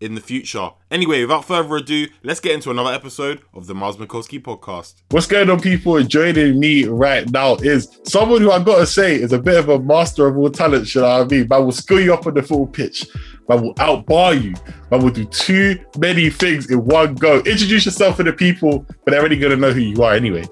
in 0.00 0.14
the 0.14 0.20
future. 0.20 0.70
Anyway, 0.90 1.20
without 1.22 1.44
further 1.44 1.76
ado, 1.76 2.06
let's 2.22 2.40
get 2.40 2.52
into 2.52 2.70
another 2.70 2.92
episode 2.92 3.42
of 3.54 3.66
the 3.66 3.74
Miles 3.74 3.96
Mikulski 3.96 4.40
podcast. 4.40 4.94
What's 5.10 5.26
going 5.26 5.50
on, 5.50 5.60
people? 5.60 6.00
Joining 6.02 6.58
me 6.58 6.84
right 6.84 7.28
now 7.30 7.56
is 7.56 7.98
someone 8.04 8.40
who 8.40 8.50
I 8.50 8.62
gotta 8.62 8.86
say 8.86 9.14
is 9.14 9.32
a 9.32 9.38
bit 9.38 9.56
of 9.56 9.68
a 9.68 9.78
master 9.78 10.26
of 10.26 10.36
all 10.36 10.50
talent, 10.50 10.94
you 10.94 11.00
know 11.00 11.18
what 11.18 11.26
I 11.26 11.36
mean? 11.36 11.48
Man 11.48 11.64
will 11.64 11.72
skill 11.72 12.00
you 12.00 12.14
up 12.14 12.26
on 12.26 12.34
the 12.34 12.42
full 12.42 12.66
pitch. 12.66 13.06
Man 13.48 13.62
will 13.62 13.74
outbar 13.78 14.34
you. 14.34 14.54
Man 14.90 15.02
will 15.02 15.10
do 15.10 15.24
too 15.26 15.78
many 15.98 16.30
things 16.30 16.70
in 16.70 16.84
one 16.84 17.14
go. 17.14 17.38
Introduce 17.38 17.86
yourself 17.86 18.16
to 18.18 18.22
the 18.22 18.32
people, 18.32 18.84
but 19.04 19.10
they're 19.10 19.20
already 19.20 19.38
gonna 19.38 19.56
know 19.56 19.72
who 19.72 19.80
you 19.80 20.02
are 20.02 20.14
anyway. 20.14 20.44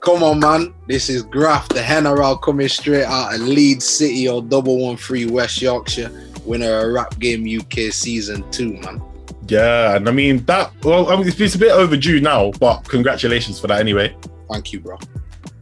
Come 0.00 0.22
on, 0.22 0.38
man. 0.38 0.72
This 0.86 1.10
is 1.10 1.22
Graft, 1.22 1.74
the 1.74 1.82
General 1.82 2.36
coming 2.38 2.68
straight 2.68 3.04
out 3.04 3.34
of 3.34 3.40
Leeds 3.40 3.84
City 3.84 4.28
or 4.28 4.40
double 4.40 4.78
one 4.78 4.96
three 4.96 5.26
West 5.26 5.60
Yorkshire 5.60 6.27
winner 6.48 6.78
of 6.78 6.92
Rap 6.92 7.18
Game 7.18 7.46
UK 7.46 7.92
season 7.92 8.48
two, 8.50 8.74
man. 8.74 9.02
Yeah, 9.46 9.96
and 9.96 10.08
I 10.08 10.12
mean 10.12 10.44
that. 10.46 10.72
Well, 10.84 11.08
I 11.10 11.16
mean, 11.16 11.28
it's, 11.28 11.40
it's 11.40 11.54
a 11.54 11.58
bit 11.58 11.72
overdue 11.72 12.20
now, 12.20 12.50
but 12.52 12.88
congratulations 12.88 13.58
for 13.60 13.66
that 13.68 13.80
anyway. 13.80 14.14
Thank 14.50 14.72
you, 14.72 14.80
bro. 14.80 14.98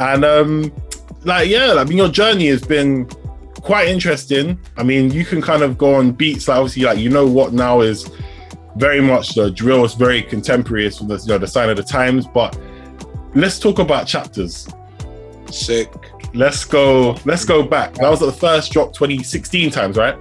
And 0.01 0.25
um, 0.25 0.73
like 1.25 1.48
yeah, 1.48 1.75
I 1.75 1.84
mean 1.84 1.98
your 1.98 2.09
journey 2.09 2.48
has 2.48 2.62
been 2.62 3.07
quite 3.61 3.89
interesting. 3.89 4.59
I 4.77 4.83
mean, 4.83 5.11
you 5.11 5.25
can 5.25 5.42
kind 5.42 5.62
of 5.62 5.77
go 5.77 5.95
on 5.95 6.13
beats 6.13 6.48
like 6.48 6.58
obviously 6.58 6.83
like 6.83 6.98
you 6.98 7.11
know 7.11 7.27
what 7.27 7.53
now 7.53 7.80
is 7.80 8.11
very 8.77 9.01
much 9.01 9.35
the 9.35 9.51
drill. 9.51 9.85
It's 9.85 9.95
very 9.95 10.23
contemporary. 10.23 10.86
It's 10.86 10.98
the 10.98 11.18
you 11.18 11.29
know 11.29 11.39
the 11.39 11.47
sign 11.47 11.68
of 11.68 11.77
the 11.77 11.83
times. 11.83 12.27
But 12.27 12.58
let's 13.35 13.58
talk 13.58 13.79
about 13.79 14.07
chapters. 14.07 14.68
Sick. 15.51 15.92
Let's 16.35 16.64
go. 16.64 17.17
Let's 17.24 17.45
go 17.45 17.63
back. 17.63 17.95
That 17.95 18.11
was 18.11 18.20
the 18.20 18.33
first 18.33 18.73
drop 18.73 18.92
2016 18.92 19.70
times, 19.70 19.97
right? 19.97 20.17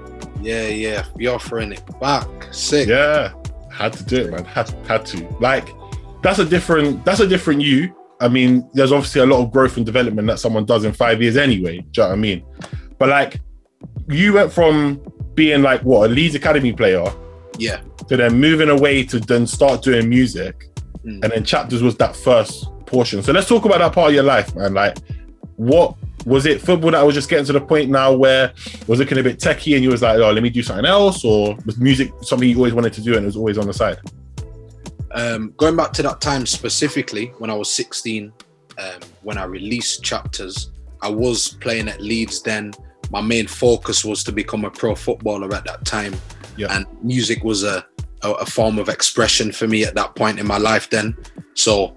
Yeah, 0.45 0.67
yeah. 0.67 1.05
You're 1.17 1.35
offering 1.35 1.71
it 1.73 1.83
back. 1.99 2.27
Sick. 2.53 2.87
Yeah, 2.87 3.33
had 3.71 3.93
to 3.93 4.03
do 4.05 4.17
it, 4.17 4.31
man. 4.31 4.45
Had 4.45 4.69
had 4.87 5.05
to. 5.07 5.27
Like, 5.39 5.69
that's 6.21 6.39
a 6.39 6.45
different. 6.45 7.03
That's 7.03 7.19
a 7.19 7.27
different 7.27 7.61
you. 7.61 7.95
I 8.21 8.27
mean, 8.29 8.69
there's 8.73 8.91
obviously 8.91 9.21
a 9.21 9.25
lot 9.25 9.41
of 9.43 9.51
growth 9.51 9.75
and 9.77 9.85
development 9.85 10.27
that 10.27 10.39
someone 10.39 10.65
does 10.65 10.85
in 10.85 10.93
five 10.93 11.21
years 11.21 11.35
anyway. 11.35 11.79
Do 11.79 11.85
you 11.85 12.03
know 12.03 12.07
what 12.09 12.13
I 12.13 12.15
mean? 12.15 12.45
But 12.97 13.09
like, 13.09 13.41
you 14.07 14.33
went 14.33 14.51
from 14.53 15.01
being 15.33 15.61
like 15.61 15.81
what 15.81 16.09
a 16.09 16.13
Leeds 16.13 16.35
Academy 16.35 16.71
player, 16.71 17.03
Yeah. 17.57 17.81
to 18.07 18.15
then 18.15 18.39
moving 18.39 18.69
away 18.69 19.03
to 19.03 19.19
then 19.19 19.45
start 19.47 19.81
doing 19.81 20.07
music, 20.07 20.69
Mm. 21.05 21.23
and 21.23 21.33
then 21.33 21.43
chapters 21.43 21.83
was 21.83 21.95
that 21.97 22.15
first 22.15 22.67
portion. 22.85 23.21
So 23.21 23.33
let's 23.33 23.47
talk 23.49 23.65
about 23.65 23.79
that 23.79 23.91
part 23.93 24.09
of 24.09 24.13
your 24.15 24.23
life, 24.23 24.55
man. 24.55 24.73
Like, 24.73 24.97
what 25.57 25.95
was 26.25 26.45
it 26.45 26.59
football 26.59 26.91
that 26.91 27.05
was 27.05 27.13
just 27.13 27.29
getting 27.29 27.45
to 27.45 27.53
the 27.53 27.61
point 27.61 27.89
now 27.89 28.11
where 28.11 28.51
was 28.87 28.99
looking 28.99 29.17
a 29.19 29.23
bit 29.23 29.39
techie 29.39 29.75
and 29.75 29.83
you 29.83 29.91
was 29.91 30.01
like, 30.01 30.17
oh, 30.17 30.31
let 30.31 30.41
me 30.41 30.49
do 30.49 30.63
something 30.63 30.85
else, 30.85 31.23
or 31.23 31.55
was 31.65 31.77
music 31.77 32.11
something 32.21 32.49
you 32.49 32.57
always 32.57 32.73
wanted 32.73 32.93
to 32.93 33.01
do 33.01 33.15
and 33.15 33.23
it 33.23 33.27
was 33.27 33.37
always 33.37 33.57
on 33.57 33.67
the 33.67 33.73
side? 33.73 33.99
Um, 35.11 35.53
going 35.55 35.75
back 35.75 35.93
to 35.93 36.03
that 36.03 36.19
time 36.19 36.45
specifically, 36.45 37.27
when 37.37 37.49
I 37.49 37.53
was 37.53 37.71
16, 37.71 38.33
um, 38.77 38.99
when 39.21 39.37
I 39.37 39.45
released 39.45 40.03
chapters, 40.03 40.71
I 41.01 41.09
was 41.09 41.49
playing 41.61 41.87
at 41.87 42.01
Leeds 42.01 42.41
then. 42.41 42.73
My 43.11 43.21
main 43.21 43.47
focus 43.47 44.03
was 44.03 44.23
to 44.25 44.31
become 44.31 44.65
a 44.65 44.71
pro 44.71 44.95
footballer 44.95 45.53
at 45.53 45.63
that 45.65 45.85
time. 45.85 46.15
Yeah. 46.57 46.75
And 46.75 46.85
music 47.03 47.43
was 47.43 47.63
a, 47.63 47.85
a, 48.23 48.31
a 48.31 48.45
form 48.45 48.79
of 48.79 48.89
expression 48.89 49.51
for 49.51 49.67
me 49.67 49.85
at 49.85 49.93
that 49.95 50.15
point 50.15 50.39
in 50.39 50.47
my 50.47 50.57
life 50.57 50.89
then. 50.89 51.15
So 51.53 51.95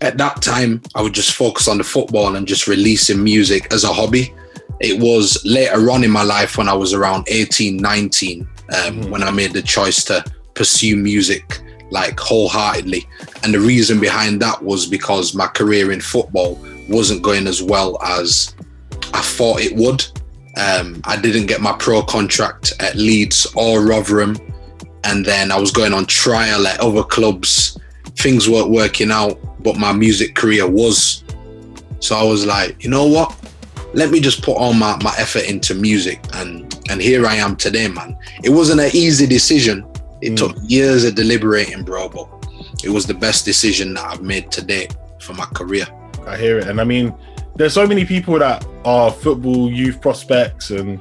at 0.00 0.18
that 0.18 0.42
time, 0.42 0.82
I 0.94 1.02
would 1.02 1.12
just 1.14 1.34
focus 1.34 1.68
on 1.68 1.78
the 1.78 1.84
football 1.84 2.36
and 2.36 2.46
just 2.46 2.66
releasing 2.66 3.22
music 3.22 3.72
as 3.72 3.84
a 3.84 3.92
hobby. 3.92 4.32
It 4.80 5.00
was 5.00 5.40
later 5.44 5.90
on 5.90 6.04
in 6.04 6.10
my 6.10 6.22
life 6.22 6.56
when 6.56 6.68
I 6.68 6.74
was 6.74 6.94
around 6.94 7.26
18, 7.28 7.76
19, 7.78 8.46
um, 8.72 9.02
Mhm. 9.02 9.10
when 9.10 9.22
I 9.22 9.30
made 9.30 9.52
the 9.52 9.62
choice 9.62 10.04
to 10.04 10.24
pursue 10.54 10.96
music 10.96 11.60
like 11.90 12.18
wholeheartedly. 12.20 13.06
And 13.42 13.52
the 13.52 13.60
reason 13.60 13.98
behind 13.98 14.40
that 14.42 14.62
was 14.62 14.86
because 14.86 15.34
my 15.34 15.46
career 15.48 15.90
in 15.90 16.00
football 16.00 16.58
wasn't 16.88 17.22
going 17.22 17.46
as 17.46 17.62
well 17.62 17.98
as 18.04 18.54
I 19.14 19.20
thought 19.20 19.60
it 19.60 19.74
would. 19.74 20.04
Um, 20.56 21.00
I 21.04 21.16
didn't 21.16 21.46
get 21.46 21.60
my 21.60 21.72
pro 21.72 22.02
contract 22.02 22.72
at 22.78 22.94
Leeds 22.96 23.46
or 23.54 23.82
Rotherham. 23.82 24.38
And 25.04 25.24
then 25.24 25.50
I 25.50 25.58
was 25.58 25.70
going 25.70 25.94
on 25.94 26.06
trial 26.06 26.66
at 26.66 26.80
other 26.80 27.02
clubs. 27.04 27.78
Things 28.16 28.48
weren't 28.48 28.70
working 28.70 29.10
out, 29.10 29.38
but 29.60 29.76
my 29.76 29.92
music 29.92 30.34
career 30.34 30.66
was. 30.68 31.24
So 32.00 32.16
I 32.16 32.22
was 32.22 32.46
like, 32.46 32.82
you 32.82 32.90
know 32.90 33.06
what? 33.06 33.34
Let 33.94 34.10
me 34.10 34.20
just 34.20 34.42
put 34.42 34.56
all 34.56 34.72
my, 34.74 34.96
my 35.02 35.14
effort 35.18 35.44
into 35.48 35.74
music. 35.74 36.20
And 36.34 36.72
and 36.90 37.00
here 37.00 37.26
I 37.26 37.34
am 37.36 37.56
today, 37.56 37.88
man. 37.88 38.16
It 38.44 38.50
wasn't 38.50 38.80
an 38.80 38.90
easy 38.94 39.26
decision. 39.26 39.84
It 40.20 40.32
Mm. 40.32 40.36
took 40.36 40.56
years 40.66 41.04
of 41.04 41.14
deliberating, 41.14 41.82
bro, 41.84 42.08
but 42.08 42.28
it 42.84 42.90
was 42.90 43.06
the 43.06 43.14
best 43.14 43.44
decision 43.44 43.94
that 43.94 44.04
I've 44.04 44.22
made 44.22 44.50
today 44.50 44.88
for 45.20 45.32
my 45.34 45.46
career. 45.46 45.86
I 46.26 46.36
hear 46.36 46.58
it. 46.58 46.66
And 46.68 46.80
I 46.80 46.84
mean, 46.84 47.14
there's 47.58 47.74
so 47.74 47.86
many 47.86 48.04
people 48.04 48.38
that 48.38 48.64
are 48.84 49.10
football 49.10 49.70
youth 49.70 50.00
prospects 50.00 50.70
and 50.70 51.00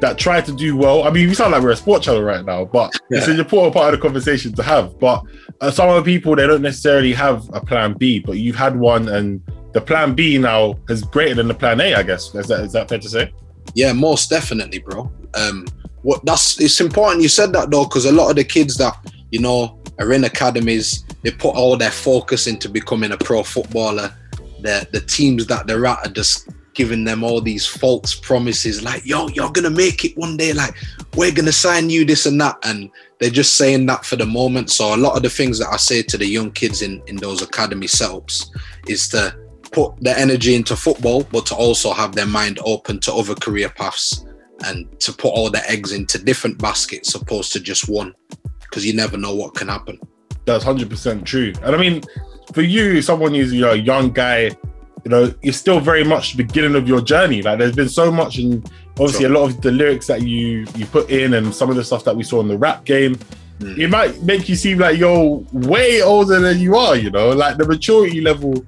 that 0.00 0.16
try 0.16 0.40
to 0.40 0.52
do 0.52 0.74
well. 0.74 1.04
I 1.04 1.10
mean, 1.10 1.28
we 1.28 1.34
sound 1.34 1.52
like 1.52 1.62
we're 1.62 1.70
a 1.70 1.76
sport 1.76 2.02
channel 2.02 2.22
right 2.22 2.44
now, 2.44 2.64
but 2.64 2.98
it's 3.10 3.28
an 3.28 3.38
important 3.38 3.74
part 3.74 3.92
of 3.92 4.00
the 4.00 4.02
conversation 4.02 4.54
to 4.54 4.62
have. 4.62 4.98
But 4.98 5.22
uh, 5.60 5.70
some 5.70 5.94
the 5.94 6.02
people, 6.02 6.34
they 6.34 6.46
don't 6.46 6.62
necessarily 6.62 7.12
have 7.12 7.48
a 7.52 7.60
plan 7.60 7.92
B, 7.92 8.20
but 8.20 8.38
you've 8.38 8.56
had 8.56 8.74
one, 8.74 9.08
and 9.08 9.42
the 9.72 9.82
plan 9.82 10.14
B 10.14 10.38
now 10.38 10.78
is 10.88 11.02
greater 11.02 11.34
than 11.34 11.48
the 11.48 11.54
plan 11.54 11.80
A, 11.80 11.94
I 11.94 12.02
guess. 12.02 12.34
Is 12.34 12.48
that, 12.48 12.60
is 12.60 12.72
that 12.72 12.88
fair 12.88 12.98
to 12.98 13.08
say? 13.08 13.32
Yeah, 13.74 13.92
most 13.92 14.30
definitely, 14.30 14.78
bro. 14.78 15.12
Um, 15.34 15.66
what 16.02 16.24
that's 16.24 16.58
it's 16.60 16.80
important 16.80 17.22
you 17.22 17.28
said 17.28 17.52
that 17.52 17.70
though, 17.70 17.84
because 17.84 18.06
a 18.06 18.12
lot 18.12 18.30
of 18.30 18.36
the 18.36 18.44
kids 18.44 18.78
that 18.78 18.96
you 19.30 19.40
know 19.40 19.78
are 19.98 20.12
in 20.12 20.24
academies, 20.24 21.04
they 21.22 21.30
put 21.30 21.54
all 21.54 21.76
their 21.76 21.90
focus 21.90 22.46
into 22.46 22.70
becoming 22.70 23.12
a 23.12 23.16
pro 23.18 23.42
footballer. 23.42 24.14
The 24.62 24.88
the 24.92 25.00
teams 25.00 25.46
that 25.46 25.66
they're 25.66 25.86
at 25.86 26.06
are 26.06 26.12
just 26.12 26.48
giving 26.74 27.04
them 27.04 27.24
all 27.24 27.40
these 27.40 27.66
false 27.66 28.14
promises, 28.14 28.82
like 28.82 29.04
yo, 29.04 29.28
you're 29.28 29.50
gonna 29.50 29.70
make 29.70 30.04
it 30.04 30.16
one 30.16 30.36
day, 30.36 30.52
like 30.52 30.74
we're 31.16 31.32
gonna 31.32 31.52
sign 31.52 31.90
you 31.90 32.04
this 32.04 32.26
and 32.26 32.40
that, 32.40 32.56
and 32.64 32.90
they're 33.18 33.30
just 33.30 33.56
saying 33.56 33.86
that 33.86 34.04
for 34.04 34.16
the 34.16 34.26
moment. 34.26 34.70
So 34.70 34.94
a 34.94 34.96
lot 34.96 35.16
of 35.16 35.22
the 35.22 35.30
things 35.30 35.58
that 35.58 35.72
I 35.72 35.76
say 35.76 36.02
to 36.02 36.18
the 36.18 36.26
young 36.26 36.50
kids 36.52 36.82
in 36.82 37.02
in 37.06 37.16
those 37.16 37.42
academy 37.42 37.86
setups 37.86 38.48
is 38.86 39.08
to 39.08 39.36
put 39.72 40.00
their 40.00 40.16
energy 40.16 40.54
into 40.54 40.76
football, 40.76 41.24
but 41.24 41.46
to 41.46 41.54
also 41.54 41.92
have 41.92 42.14
their 42.14 42.26
mind 42.26 42.58
open 42.64 43.00
to 43.00 43.12
other 43.12 43.34
career 43.34 43.68
paths 43.68 44.24
and 44.64 44.88
to 45.00 45.12
put 45.12 45.28
all 45.28 45.50
their 45.50 45.62
eggs 45.66 45.92
into 45.92 46.18
different 46.18 46.58
baskets 46.58 47.14
opposed 47.14 47.52
to 47.52 47.60
just 47.60 47.88
one 47.88 48.12
because 48.60 48.84
you 48.84 48.94
never 48.94 49.16
know 49.16 49.34
what 49.34 49.54
can 49.54 49.68
happen. 49.68 49.98
That's 50.48 50.64
hundred 50.64 50.90
percent 50.90 51.24
true. 51.26 51.52
And 51.62 51.74
I 51.74 51.78
mean, 51.78 52.02
for 52.52 52.62
you, 52.62 53.00
someone 53.02 53.34
who's 53.34 53.52
you 53.52 53.60
know 53.60 53.72
a 53.72 53.76
young 53.76 54.10
guy, 54.12 54.44
you 55.04 55.10
know, 55.10 55.32
you're 55.42 55.52
still 55.52 55.80
very 55.80 56.04
much 56.04 56.32
the 56.36 56.42
beginning 56.42 56.74
of 56.74 56.88
your 56.88 57.00
journey. 57.00 57.42
Like 57.42 57.58
there's 57.58 57.76
been 57.76 57.88
so 57.88 58.10
much, 58.10 58.38
and 58.38 58.64
obviously 58.92 59.24
Sure. 59.26 59.30
a 59.34 59.38
lot 59.38 59.50
of 59.50 59.60
the 59.60 59.70
lyrics 59.72 60.06
that 60.08 60.22
you 60.22 60.66
you 60.76 60.86
put 60.86 61.10
in, 61.10 61.34
and 61.34 61.54
some 61.54 61.70
of 61.70 61.76
the 61.76 61.84
stuff 61.84 62.04
that 62.04 62.16
we 62.16 62.22
saw 62.22 62.40
in 62.40 62.48
the 62.48 62.58
rap 62.58 62.84
game, 62.84 63.16
Mm. 63.60 63.76
it 63.76 63.88
might 63.90 64.22
make 64.22 64.48
you 64.48 64.54
seem 64.54 64.78
like 64.78 64.98
you're 64.98 65.42
way 65.52 66.00
older 66.00 66.38
than 66.40 66.60
you 66.60 66.76
are. 66.76 66.94
You 66.96 67.10
know, 67.10 67.30
like 67.30 67.56
the 67.56 67.66
maturity 67.66 68.20
level 68.20 68.64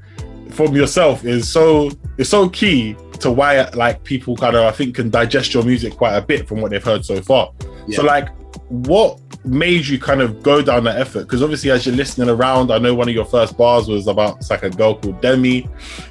from 0.50 0.74
yourself 0.74 1.24
is 1.24 1.48
so 1.50 1.90
is 2.18 2.28
so 2.28 2.48
key 2.48 2.96
to 3.20 3.30
why 3.30 3.68
like 3.74 4.02
people 4.02 4.36
kind 4.36 4.56
of 4.56 4.64
I 4.64 4.72
think 4.72 4.96
can 4.96 5.08
digest 5.08 5.54
your 5.54 5.62
music 5.62 5.96
quite 5.96 6.16
a 6.16 6.22
bit 6.22 6.48
from 6.48 6.60
what 6.60 6.70
they've 6.72 6.82
heard 6.82 7.04
so 7.04 7.20
far. 7.22 7.52
So 7.92 8.02
like, 8.02 8.28
what 8.68 9.18
made 9.44 9.86
you 9.86 9.98
kind 9.98 10.20
of 10.20 10.42
go 10.42 10.62
down 10.62 10.84
that 10.84 10.98
effort? 10.98 11.20
Because 11.20 11.42
obviously, 11.42 11.70
as 11.70 11.86
you're 11.86 11.94
listening 11.94 12.28
around, 12.28 12.70
I 12.70 12.78
know 12.78 12.94
one 12.94 13.08
of 13.08 13.14
your 13.14 13.24
first 13.24 13.56
bars 13.56 13.88
was 13.88 14.06
about 14.06 14.38
it's 14.38 14.50
like 14.50 14.62
a 14.62 14.70
girl 14.70 14.96
called 14.96 15.20
Demi. 15.20 15.56
You 15.56 15.64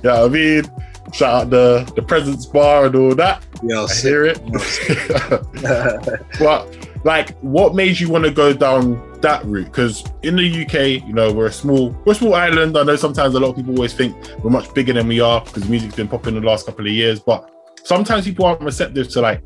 know 0.03 0.21
what 0.21 0.25
I 0.25 0.27
mean? 0.27 0.63
Shout 1.13 1.33
out 1.33 1.49
the 1.49 1.91
the 1.95 2.01
presence 2.01 2.45
bar 2.45 2.85
and 2.85 2.95
all 2.95 3.15
that. 3.15 3.43
Yeah, 3.63 3.85
I 3.89 3.93
hear 3.93 4.25
it. 4.25 4.39
but 6.39 6.89
like, 7.03 7.37
what 7.39 7.75
made 7.75 7.99
you 7.99 8.09
want 8.09 8.25
to 8.25 8.31
go 8.31 8.53
down 8.53 9.19
that 9.21 9.43
route? 9.45 9.65
Because 9.65 10.03
in 10.23 10.35
the 10.35 10.65
UK, 10.65 11.07
you 11.07 11.13
know, 11.13 11.31
we're 11.31 11.47
a 11.47 11.51
small 11.51 11.89
we're 12.05 12.11
a 12.13 12.15
small 12.15 12.35
island. 12.35 12.77
I 12.77 12.83
know 12.83 12.95
sometimes 12.95 13.35
a 13.35 13.39
lot 13.39 13.51
of 13.51 13.55
people 13.55 13.75
always 13.75 13.93
think 13.93 14.15
we're 14.43 14.51
much 14.51 14.73
bigger 14.73 14.93
than 14.93 15.07
we 15.07 15.19
are 15.19 15.41
because 15.41 15.67
music's 15.69 15.95
been 15.95 16.07
popping 16.07 16.35
the 16.35 16.41
last 16.41 16.65
couple 16.65 16.85
of 16.85 16.91
years. 16.91 17.19
But 17.19 17.49
sometimes 17.83 18.25
people 18.25 18.45
aren't 18.45 18.61
receptive 18.61 19.09
to 19.09 19.21
like 19.21 19.41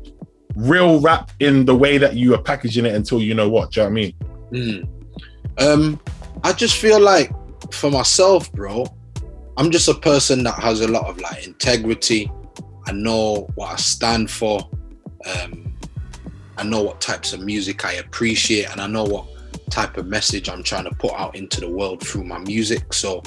real 0.56 1.00
rap 1.00 1.30
in 1.40 1.64
the 1.64 1.74
way 1.74 1.98
that 1.98 2.14
you 2.14 2.34
are 2.34 2.42
packaging 2.42 2.86
it 2.86 2.94
until 2.94 3.20
you 3.20 3.34
know 3.34 3.48
what. 3.48 3.72
Do 3.72 3.80
you 3.80 3.86
know 3.86 3.90
what 3.90 3.98
I 3.98 4.02
mean? 4.02 4.86
Mm. 4.86 4.88
Um, 5.58 6.00
I 6.42 6.52
just 6.52 6.76
feel 6.76 7.00
like 7.00 7.32
for 7.72 7.90
myself, 7.90 8.52
bro, 8.52 8.86
I'm 9.56 9.70
just 9.70 9.88
a 9.88 9.94
person 9.94 10.42
that 10.44 10.54
has 10.54 10.80
a 10.80 10.88
lot 10.88 11.06
of 11.06 11.20
like 11.20 11.46
integrity. 11.46 12.30
I 12.86 12.92
know 12.92 13.48
what 13.54 13.72
I 13.72 13.76
stand 13.76 14.30
for. 14.30 14.60
Um, 15.26 15.74
I 16.56 16.64
know 16.64 16.82
what 16.82 17.00
types 17.00 17.32
of 17.32 17.40
music 17.40 17.84
I 17.84 17.94
appreciate, 17.94 18.70
and 18.70 18.80
I 18.80 18.86
know 18.86 19.04
what 19.04 19.26
type 19.70 19.96
of 19.96 20.06
message 20.06 20.48
I'm 20.48 20.62
trying 20.62 20.84
to 20.84 20.94
put 20.96 21.12
out 21.14 21.34
into 21.34 21.60
the 21.60 21.68
world 21.68 22.06
through 22.06 22.24
my 22.24 22.38
music. 22.38 22.92
So, 22.92 23.22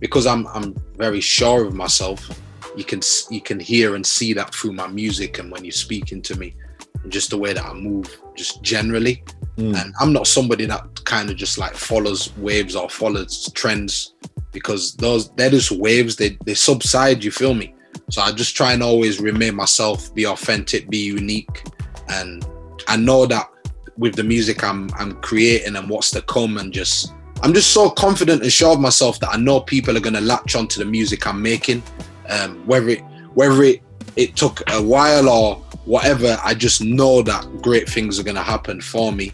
because 0.00 0.26
I'm 0.26 0.46
I'm 0.48 0.74
very 0.96 1.20
sure 1.20 1.64
of 1.64 1.74
myself, 1.74 2.28
you 2.76 2.84
can 2.84 3.00
you 3.30 3.40
can 3.40 3.60
hear 3.60 3.94
and 3.94 4.06
see 4.06 4.32
that 4.34 4.54
through 4.54 4.72
my 4.72 4.86
music, 4.86 5.38
and 5.38 5.50
when 5.50 5.64
you're 5.64 5.72
speaking 5.72 6.22
to 6.22 6.38
me, 6.38 6.54
and 7.02 7.12
just 7.12 7.30
the 7.30 7.38
way 7.38 7.52
that 7.52 7.64
I 7.64 7.72
move, 7.72 8.20
just 8.36 8.62
generally. 8.62 9.22
Mm. 9.56 9.74
and 9.82 9.92
I'm 9.98 10.12
not 10.12 10.28
somebody 10.28 10.66
that 10.66 11.04
kind 11.04 11.30
of 11.30 11.36
just 11.36 11.58
like 11.58 11.74
follows 11.74 12.32
waves 12.36 12.76
or 12.76 12.88
follows 12.88 13.50
trends 13.54 14.14
because 14.52 14.94
those 14.94 15.30
they're 15.30 15.50
just 15.50 15.72
waves 15.72 16.14
they 16.14 16.38
they 16.44 16.54
subside 16.54 17.24
you 17.24 17.32
feel 17.32 17.54
me? 17.54 17.74
So 18.10 18.22
I 18.22 18.30
just 18.32 18.56
try 18.56 18.72
and 18.72 18.82
always 18.82 19.20
remain 19.20 19.56
myself 19.56 20.14
be 20.14 20.26
authentic 20.26 20.88
be 20.88 20.98
unique. 20.98 21.64
And 22.08 22.46
I 22.86 22.96
know 22.96 23.26
that 23.26 23.50
with 23.96 24.14
the 24.14 24.24
music 24.24 24.62
I'm 24.62 24.90
I'm 24.96 25.20
creating 25.20 25.76
and 25.76 25.90
what's 25.90 26.10
to 26.12 26.22
come 26.22 26.58
and 26.58 26.72
just 26.72 27.12
I'm 27.42 27.52
just 27.52 27.72
so 27.72 27.90
confident 27.90 28.42
and 28.42 28.52
sure 28.52 28.72
of 28.72 28.80
myself 28.80 29.20
that 29.20 29.30
I 29.30 29.36
know 29.36 29.60
people 29.60 29.96
are 29.96 30.00
gonna 30.00 30.20
latch 30.20 30.54
onto 30.54 30.78
the 30.78 30.88
music 30.88 31.26
I'm 31.26 31.42
making 31.42 31.82
um 32.28 32.66
whether 32.66 32.88
it 32.88 33.00
whether 33.34 33.62
it 33.62 33.82
it 34.16 34.36
took 34.36 34.62
a 34.70 34.82
while 34.82 35.28
or 35.28 35.56
whatever 35.84 36.38
I 36.44 36.54
just 36.54 36.82
know 36.82 37.22
that 37.22 37.46
great 37.62 37.88
things 37.88 38.18
are 38.18 38.22
gonna 38.22 38.42
happen 38.42 38.80
for 38.80 39.12
me 39.12 39.32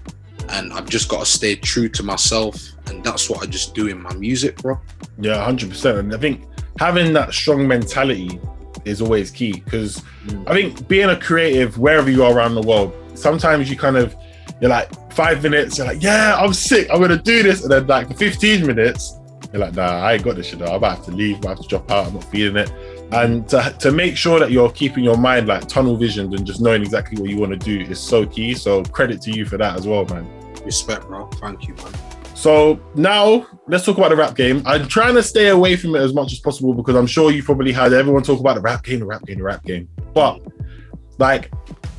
and 0.51 0.73
I've 0.73 0.89
just 0.89 1.09
got 1.09 1.21
to 1.21 1.27
stay 1.27 1.57
true 1.57 1.89
to 1.89 2.03
myself, 2.03 2.63
and 2.89 3.03
that's 3.03 3.31
what 3.31 3.43
I 3.43 3.47
just 3.47 3.75
do 3.75 3.87
in 3.87 4.03
my 4.03 4.13
music, 4.15 4.59
bro. 4.59 4.79
Yeah, 5.19 5.43
hundred 5.43 5.71
percent. 5.71 5.97
And 5.99 6.15
I 6.15 6.19
think 6.19 6.45
having 6.79 7.15
that 7.15 7.33
strong 7.33 7.67
mentality 7.67 8.39
is 8.85 9.01
always 9.01 9.31
key 9.31 9.63
because 9.65 10.03
Mm. 10.27 10.49
I 10.49 10.53
think 10.55 10.87
being 10.89 11.09
a 11.09 11.17
creative 11.19 11.79
wherever 11.79 12.11
you 12.11 12.25
are 12.25 12.35
around 12.35 12.55
the 12.57 12.63
world, 12.63 12.93
sometimes 13.15 13.71
you 13.71 13.77
kind 13.77 13.97
of 13.97 14.15
you're 14.61 14.71
like 14.71 14.89
five 15.13 15.43
minutes, 15.43 15.79
you're 15.79 15.87
like, 15.87 16.03
yeah, 16.03 16.37
I'm 16.39 16.53
sick, 16.53 16.89
I'm 16.93 17.01
gonna 17.01 17.17
do 17.17 17.43
this, 17.43 17.63
and 17.63 17.71
then 17.71 17.87
like 17.87 18.09
for 18.09 18.15
15 18.15 18.67
minutes, 18.67 19.19
you're 19.55 19.65
like, 19.65 19.77
nah, 19.77 20.01
I 20.01 20.15
ain't 20.15 20.25
got 20.25 20.35
this 20.35 20.49
shit. 20.49 20.59
though. 20.59 20.75
I 20.75 20.79
might 20.79 20.97
have 20.97 21.05
to 21.05 21.13
leave, 21.13 21.37
I 21.37 21.41
might 21.41 21.49
have 21.51 21.61
to 21.61 21.69
drop 21.69 21.89
out, 21.91 22.09
I'm 22.09 22.15
not 22.15 22.25
feeling 22.25 22.57
it. 22.57 22.73
And 23.13 23.49
to, 23.51 23.75
to 23.79 23.93
make 23.93 24.17
sure 24.17 24.41
that 24.41 24.51
you're 24.51 24.71
keeping 24.71 25.05
your 25.05 25.17
mind 25.17 25.47
like 25.47 25.69
tunnel 25.69 25.97
visioned 25.97 26.35
and 26.35 26.45
just 26.45 26.61
knowing 26.61 26.83
exactly 26.83 27.21
what 27.21 27.31
you 27.31 27.39
want 27.39 27.53
to 27.53 27.59
do 27.59 27.89
is 27.89 28.01
so 28.01 28.27
key. 28.27 28.55
So 28.55 28.83
credit 28.83 29.23
to 29.23 29.31
you 29.31 29.45
for 29.45 29.57
that 29.59 29.77
as 29.77 29.87
well, 29.87 30.05
man. 30.07 30.29
Respect, 30.65 31.07
bro. 31.07 31.29
Thank 31.35 31.69
you, 31.69 31.75
man. 31.75 31.93
So 32.35 32.81
now 32.97 33.47
let's 33.69 33.85
talk 33.85 33.97
about 33.97 34.11
the 34.11 34.17
rap 34.17 34.35
game. 34.35 34.61
I'm 34.67 34.89
trying 34.89 35.15
to 35.15 35.23
stay 35.23 35.49
away 35.49 35.77
from 35.77 35.95
it 35.95 36.01
as 36.01 36.13
much 36.13 36.33
as 36.33 36.41
possible 36.41 36.75
because 36.75 36.97
I'm 36.97 37.07
sure 37.07 37.31
you 37.31 37.45
probably 37.45 37.71
had 37.71 37.93
everyone 37.93 38.25
talk 38.25 38.41
about 38.41 38.57
the 38.57 38.61
rap 38.61 38.83
game, 38.83 39.01
the 39.01 39.07
rap 39.07 39.25
game, 39.25 39.39
the 39.39 39.45
rap 39.45 39.63
game. 39.63 39.89
But 40.15 40.41
like 41.19 41.53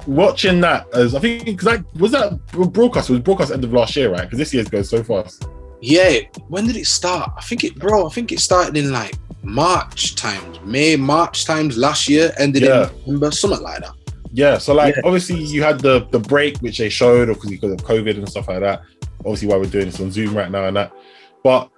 watching 0.08 0.60
that 0.60 0.94
as 0.94 1.16
I 1.16 1.20
think 1.20 1.46
because 1.46 1.66
like 1.66 1.84
was 1.96 2.12
that 2.12 2.46
broadcast? 2.48 3.10
It 3.10 3.14
was 3.14 3.22
broadcast 3.22 3.52
end 3.52 3.64
of 3.64 3.72
last 3.72 3.96
year, 3.96 4.12
right? 4.12 4.24
Because 4.24 4.40
this 4.40 4.54
year's 4.54 4.68
goes 4.68 4.90
so 4.90 5.02
fast. 5.02 5.48
Yeah, 5.86 6.20
when 6.48 6.66
did 6.68 6.76
it 6.78 6.88
start? 6.88 7.32
I 7.38 7.42
think 7.42 7.64
it, 7.64 7.76
bro. 7.76 8.08
I 8.08 8.10
think 8.10 8.32
it 8.32 8.40
started 8.40 8.76
in 8.76 8.92
like 8.92 9.16
March 9.44 10.16
times, 10.16 10.60
May, 10.64 10.96
March 10.96 11.46
times 11.46 11.78
last 11.78 12.10
year. 12.10 12.34
Ended 12.38 12.64
Yeah. 12.64 12.90
in 12.90 13.14
November, 13.14 13.32
something 13.32 13.62
like 13.62 13.82
that. 13.82 13.92
Yeah. 14.34 14.58
So 14.58 14.74
like 14.74 14.96
Yeah. 14.96 15.02
obviously 15.06 15.42
you 15.44 15.62
had 15.64 15.80
the 15.80 16.08
the 16.12 16.20
break 16.20 16.58
which 16.60 16.78
they 16.80 16.90
showed 16.90 17.28
because 17.28 17.50
because 17.52 17.72
of 17.72 17.80
COVID 17.80 18.18
and 18.18 18.28
stuff 18.28 18.48
like 18.48 18.62
that. 18.62 18.82
Obviously 19.20 19.48
why 19.48 19.58
we're 19.58 19.66
doing 19.66 19.86
this 19.86 20.00
on 20.02 20.12
Zoom 20.12 20.36
right 20.36 20.50
now 20.52 20.66
and 20.66 20.76
that. 20.78 20.92
But 21.44 21.70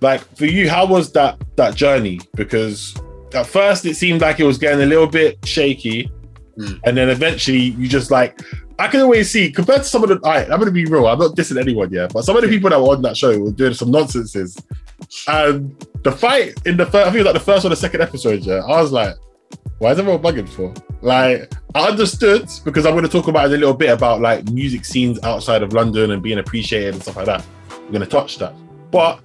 like 0.00 0.22
for 0.36 0.46
you, 0.46 0.68
how 0.70 0.86
was 0.86 1.12
that 1.12 1.36
that 1.56 1.74
journey? 1.74 2.18
Because 2.34 2.94
at 3.34 3.46
first 3.46 3.84
it 3.84 3.94
seemed 3.96 4.22
like 4.22 4.40
it 4.40 4.44
was 4.44 4.58
getting 4.58 4.80
a 4.82 4.86
little 4.86 5.06
bit 5.06 5.38
shaky, 5.44 6.10
Mm. 6.58 6.80
and 6.84 6.96
then 6.96 7.08
eventually 7.10 7.58
you 7.78 7.86
just 7.88 8.10
like 8.10 8.40
I 8.80 8.88
can 8.88 9.00
always 9.00 9.30
see 9.30 9.52
compared 9.52 9.82
to 9.82 9.84
some 9.84 10.02
of 10.02 10.08
the. 10.08 10.16
All 10.26 10.32
right, 10.32 10.50
I'm 10.50 10.58
gonna 10.58 10.70
be 10.70 10.86
real. 10.86 11.06
I'm 11.06 11.18
not 11.18 11.36
dissing 11.36 11.60
anyone, 11.60 11.92
yeah, 11.92 12.08
but 12.10 12.24
some 12.24 12.34
of 12.34 12.42
the 12.42 12.48
people 12.48 12.70
that 12.70 12.80
were 12.80 12.88
on 12.88 13.02
that 13.02 13.14
show 13.14 13.38
were 13.38 13.52
doing 13.52 13.74
some 13.74 13.90
nonsenses, 13.90 14.56
and 15.28 15.76
the 16.02 16.10
fight 16.10 16.54
in 16.64 16.78
the 16.78 16.86
first, 16.86 16.96
I 16.96 17.10
think 17.10 17.16
it 17.16 17.18
was 17.18 17.26
like 17.26 17.34
the 17.34 17.40
first 17.40 17.66
or 17.66 17.68
the 17.68 17.76
second 17.76 18.00
episode, 18.00 18.40
yeah, 18.40 18.62
I 18.66 18.80
was 18.80 18.90
like, 18.90 19.16
why 19.78 19.90
is 19.90 19.98
everyone 19.98 20.22
bugging 20.22 20.48
for? 20.48 20.72
Like, 21.02 21.52
I 21.74 21.88
understood 21.88 22.48
because 22.64 22.86
I'm 22.86 22.92
going 22.92 23.04
to 23.04 23.10
talk 23.10 23.28
about 23.28 23.46
it 23.50 23.54
a 23.54 23.58
little 23.58 23.74
bit 23.74 23.90
about 23.90 24.22
like 24.22 24.50
music 24.50 24.86
scenes 24.86 25.18
outside 25.24 25.62
of 25.62 25.74
London 25.74 26.12
and 26.12 26.22
being 26.22 26.38
appreciated 26.38 26.94
and 26.94 27.02
stuff 27.02 27.16
like 27.16 27.26
that. 27.26 27.44
I'm 27.70 27.88
going 27.88 28.00
to 28.00 28.06
touch 28.06 28.38
that, 28.38 28.54
but 28.90 29.20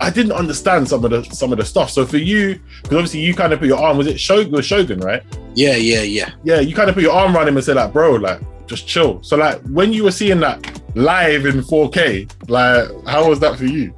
I 0.00 0.10
didn't 0.10 0.32
understand 0.32 0.88
some 0.88 1.04
of 1.04 1.10
the 1.10 1.22
some 1.24 1.52
of 1.52 1.58
the 1.58 1.64
stuff. 1.64 1.90
So 1.90 2.04
for 2.04 2.18
you, 2.18 2.60
because 2.82 2.96
obviously 2.96 3.20
you 3.20 3.34
kind 3.34 3.54
of 3.54 3.60
put 3.60 3.68
your 3.68 3.78
arm, 3.78 3.96
was 3.96 4.06
it 4.06 4.20
Shogun? 4.20 4.60
Shogun, 4.62 5.00
right? 5.00 5.22
Yeah, 5.54 5.76
yeah, 5.76 6.02
yeah. 6.02 6.32
Yeah, 6.44 6.60
you 6.60 6.74
kind 6.74 6.88
of 6.88 6.94
put 6.94 7.02
your 7.02 7.12
arm 7.14 7.34
around 7.34 7.48
him 7.48 7.56
and 7.56 7.64
said 7.64 7.76
like, 7.76 7.92
bro, 7.92 8.12
like 8.12 8.40
just 8.70 8.86
chill. 8.86 9.22
So 9.22 9.36
like 9.36 9.60
when 9.62 9.92
you 9.92 10.04
were 10.04 10.12
seeing 10.12 10.40
that 10.40 10.80
live 10.94 11.44
in 11.44 11.60
4K, 11.60 12.48
like 12.48 12.88
how 13.06 13.28
was 13.28 13.40
that 13.40 13.58
for 13.58 13.66
you? 13.66 13.92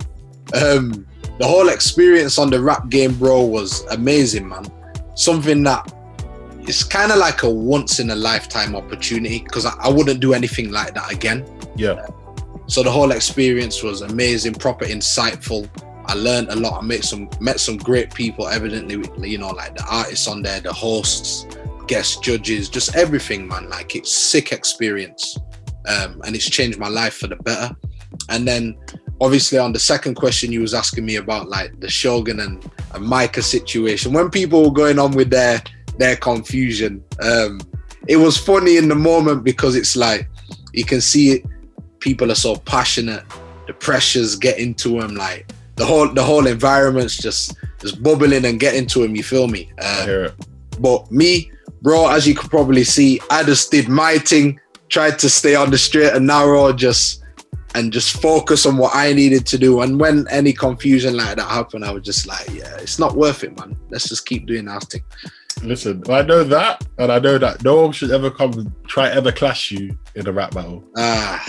um, 0.55 1.07
the 1.39 1.47
whole 1.47 1.69
experience 1.71 2.39
on 2.39 2.51
the 2.51 2.61
rap 2.61 2.89
game, 2.89 3.15
bro, 3.15 3.43
was 3.43 3.85
amazing, 3.87 4.49
man. 4.49 4.65
Something 5.15 5.63
that 5.65 5.93
it's 6.61 6.85
kind 6.85 7.11
of 7.11 7.19
like 7.19 7.43
a 7.43 7.51
once 7.51 8.01
in 8.01 8.11
a 8.11 8.15
lifetime 8.15 8.77
opportunity 8.77 9.41
because 9.41 9.67
I, 9.67 9.75
I 9.81 9.89
wouldn't 9.91 10.21
do 10.21 10.33
anything 10.35 10.71
like 10.71 10.95
that 10.95 11.11
again. 11.13 11.45
Yeah, 11.77 12.07
So 12.67 12.83
the 12.83 12.91
whole 12.91 13.13
experience 13.13 13.83
was 13.83 14.03
amazing, 14.03 14.55
proper 14.55 14.85
insightful. 14.85 15.69
I 16.07 16.15
learned 16.15 16.49
a 16.51 16.57
lot. 16.57 16.83
I 16.83 16.87
met 16.87 17.05
some 17.05 17.29
met 17.41 17.61
some 17.61 17.77
great 17.79 18.13
people. 18.15 18.47
Evidently, 18.49 19.31
you 19.31 19.39
know, 19.39 19.51
like 19.51 19.75
the 19.77 19.85
artists 19.91 20.29
on 20.29 20.43
there, 20.43 20.61
the 20.61 20.73
hosts, 20.73 21.47
guest 21.87 22.23
judges, 22.23 22.69
just 22.69 22.95
everything, 22.95 23.47
man. 23.47 23.69
Like 23.69 23.97
it's 23.97 24.13
sick 24.13 24.53
experience, 24.53 25.39
um, 25.89 26.21
and 26.25 26.35
it's 26.35 26.49
changed 26.49 26.79
my 26.79 26.89
life 26.89 27.15
for 27.15 27.29
the 27.29 27.37
better. 27.37 27.75
And 28.29 28.47
then, 28.47 28.77
obviously, 29.21 29.59
on 29.59 29.73
the 29.73 29.79
second 29.79 30.15
question 30.15 30.53
you 30.53 30.61
was 30.61 30.75
asking 30.75 31.05
me 31.05 31.17
about 31.17 31.49
like 31.49 31.79
the 31.81 31.89
Shogun 31.89 32.41
and, 32.41 32.71
and 32.95 33.05
Micah 33.05 33.43
situation, 33.43 34.13
when 34.13 34.31
people 34.31 34.63
were 34.65 34.73
going 34.73 34.99
on 34.99 35.13
with 35.13 35.31
their 35.31 35.63
their 35.99 36.17
confusion, 36.17 37.05
um, 37.21 37.61
it 38.09 38.17
was 38.17 38.37
funny 38.37 38.77
in 38.77 38.89
the 38.89 38.95
moment 38.95 39.45
because 39.45 39.77
it's 39.77 39.97
like 39.97 40.29
you 40.73 40.85
can 40.85 41.01
see 41.01 41.33
it. 41.33 41.45
People 42.01 42.33
are 42.33 42.37
so 42.37 42.57
passionate. 42.57 43.25
The 43.67 43.75
pressures 43.75 44.35
get 44.37 44.59
into 44.59 45.01
them. 45.01 45.15
Like 45.15 45.53
the 45.77 45.87
whole 45.87 46.09
the 46.09 46.23
whole 46.23 46.47
environment's 46.47 47.17
just 47.17 47.57
just 47.81 48.03
bubbling 48.03 48.45
and 48.45 48.59
getting 48.59 48.87
to 48.89 49.03
him. 49.03 49.15
You 49.17 49.23
feel 49.23 49.49
me? 49.49 49.73
I 49.81 50.05
hear 50.05 50.25
it. 50.25 50.35
but 50.81 51.11
me, 51.11 51.51
bro, 51.83 52.09
as 52.09 52.27
you 52.27 52.35
could 52.35 52.51
probably 52.51 52.85
see, 52.85 53.21
I 53.29 53.43
just 53.43 53.71
did 53.71 53.89
my 53.89 54.19
thing, 54.19 54.59
tried 54.89 55.19
to 55.19 55.29
stay 55.29 55.55
on 55.55 55.71
the 55.71 55.79
straight 55.79 56.15
and 56.15 56.27
narrow, 56.27 56.73
just 56.73 57.23
and 57.75 57.93
just 57.93 58.21
focus 58.21 58.67
on 58.67 58.77
what 58.77 58.95
I 58.95 59.13
needed 59.13 59.47
to 59.47 59.59
do. 59.59 59.81
And 59.81 59.99
when 59.99 60.27
any 60.29 60.53
confusion 60.53 61.17
like 61.17 61.37
that 61.37 61.49
happened, 61.49 61.85
I 61.85 61.91
was 61.91 62.05
just 62.05 62.27
like, 62.27 62.49
yeah, 62.51 62.77
it's 62.77 62.99
not 62.99 63.17
worth 63.17 63.45
it, 63.45 63.59
man. 63.59 63.77
Let's 63.91 64.09
just 64.09 64.27
keep 64.27 64.47
doing 64.47 64.69
our 64.69 64.81
thing. 64.81 65.03
Listen, 65.63 66.03
I 66.09 66.23
know 66.23 66.45
that, 66.45 66.87
and 66.99 67.11
I 67.11 67.19
know 67.19 67.39
that 67.39 67.63
no 67.63 67.83
one 67.83 67.93
should 67.93 68.11
ever 68.11 68.31
come 68.31 68.75
try 68.87 69.11
ever 69.11 69.33
clash 69.33 69.71
you 69.71 69.97
in 70.15 70.27
a 70.27 70.33
rap 70.33 70.55
battle. 70.55 70.85
Ah, 70.97 71.45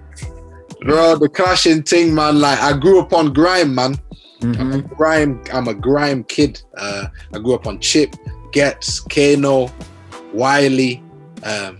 bro, 0.81 1.15
the 1.15 1.29
clashing 1.33 1.83
thing, 1.83 2.13
man. 2.13 2.39
Like 2.39 2.59
I 2.59 2.77
grew 2.77 2.99
up 2.99 3.13
on 3.13 3.33
grime, 3.33 3.73
man. 3.73 3.95
I'm 4.41 4.73
a 4.73 4.81
grime. 4.81 5.41
I'm 5.51 5.67
a 5.67 5.73
grime 5.73 6.23
kid. 6.25 6.61
Uh, 6.77 7.07
I 7.33 7.39
grew 7.39 7.55
up 7.55 7.65
on 7.65 7.79
Chip, 7.79 8.13
Ghetts, 8.55 9.01
Kano, 9.01 9.69
Wiley, 10.33 11.03
um, 11.43 11.77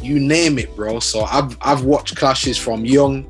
you 0.00 0.18
name 0.18 0.58
it, 0.58 0.74
bro. 0.74 1.00
So 1.00 1.24
I've 1.24 1.56
I've 1.60 1.84
watched 1.84 2.16
clashes 2.16 2.56
from 2.56 2.86
young. 2.86 3.26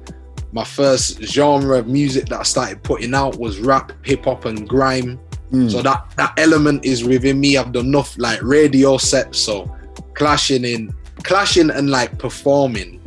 My 0.53 0.63
first 0.63 1.21
genre 1.23 1.79
of 1.79 1.89
music 1.89 2.27
that 2.27 2.39
I 2.39 2.43
started 2.45 2.81
putting 2.85 3.15
out 3.15 3.37
was 3.37 3.59
rap, 3.59 3.91
hip 4.05 4.27
hop, 4.27 4.45
and 4.45 4.69
grime. 4.69 5.19
Mm. 5.51 5.73
So 5.73 5.83
that 5.83 6.09
that 6.17 6.35
element 6.39 6.85
is 6.85 7.03
within 7.03 7.41
me. 7.41 7.57
I've 7.57 7.73
done 7.73 7.87
enough 7.87 8.17
like 8.17 8.41
radio 8.43 8.97
sets, 8.97 9.41
so 9.41 9.77
clashing 10.15 10.65
in 10.65 10.95
clashing 11.25 11.69
and 11.69 11.91
like 11.91 12.17
performing 12.17 13.01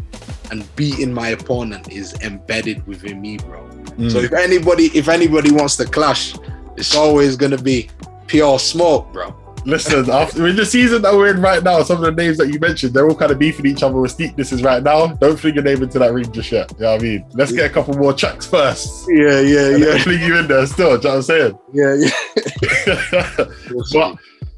and 0.52 0.76
beating 0.76 1.14
my 1.14 1.30
opponent 1.30 1.94
is 1.94 2.14
embedded 2.22 2.86
within 2.86 3.22
me, 3.22 3.38
bro. 3.38 3.64
Mm. 3.98 4.12
So 4.12 4.20
if 4.20 4.34
anybody 4.34 4.88
if 4.94 5.08
anybody 5.08 5.54
wants 5.54 5.78
to 5.78 5.86
clash, 5.86 6.36
it's 6.76 6.94
always 6.94 7.38
gonna 7.38 7.58
be 7.58 7.90
pure 8.28 8.60
smoke, 8.60 9.14
bro. 9.14 9.34
Listen, 9.65 10.07
after 10.12 10.48
in 10.48 10.55
the 10.55 10.65
season 10.65 11.01
that 11.01 11.13
we're 11.13 11.34
in 11.34 11.41
right 11.41 11.63
now, 11.63 11.81
some 11.81 11.98
of 11.98 12.03
the 12.03 12.12
names 12.12 12.38
that 12.38 12.53
you 12.53 12.60
mentioned, 12.60 12.93
they're 12.93 13.10
all 13.10 13.15
kind 13.15 13.31
of 13.31 13.39
beefing 13.39 13.65
each 13.65 13.81
other 13.81 14.00
with 14.00 14.15
steepnesses 14.15 14.63
right 14.63 14.84
now. 14.84 15.07
Don't 15.07 15.39
fling 15.39 15.55
your 15.55 15.63
name 15.63 15.81
into 15.81 15.98
that 15.98 16.13
ring 16.13 16.31
just 16.31 16.51
yet. 16.51 16.72
You 16.74 16.86
know 16.86 16.91
what 16.91 17.01
I 17.01 17.03
mean? 17.03 17.25
Let's 17.34 17.51
get 17.51 17.72
a 17.72 17.74
couple 17.74 17.98
more 17.98 18.13
tracks 18.13 18.45
first. 18.45 19.07
Yeah, 19.10 19.39
yeah, 19.39 19.77
then 19.77 20.00
fling 20.01 20.22
you 20.22 20.38
in 20.38 20.48
there 20.48 20.67
still. 20.67 20.98
Do 21.00 21.07
you 21.07 21.13
know 21.15 21.15
what 21.15 21.15
I'm 21.15 21.22
saying? 21.24 21.60
yeah, 21.74 21.95
yeah. 21.95 23.45
but 23.93 24.17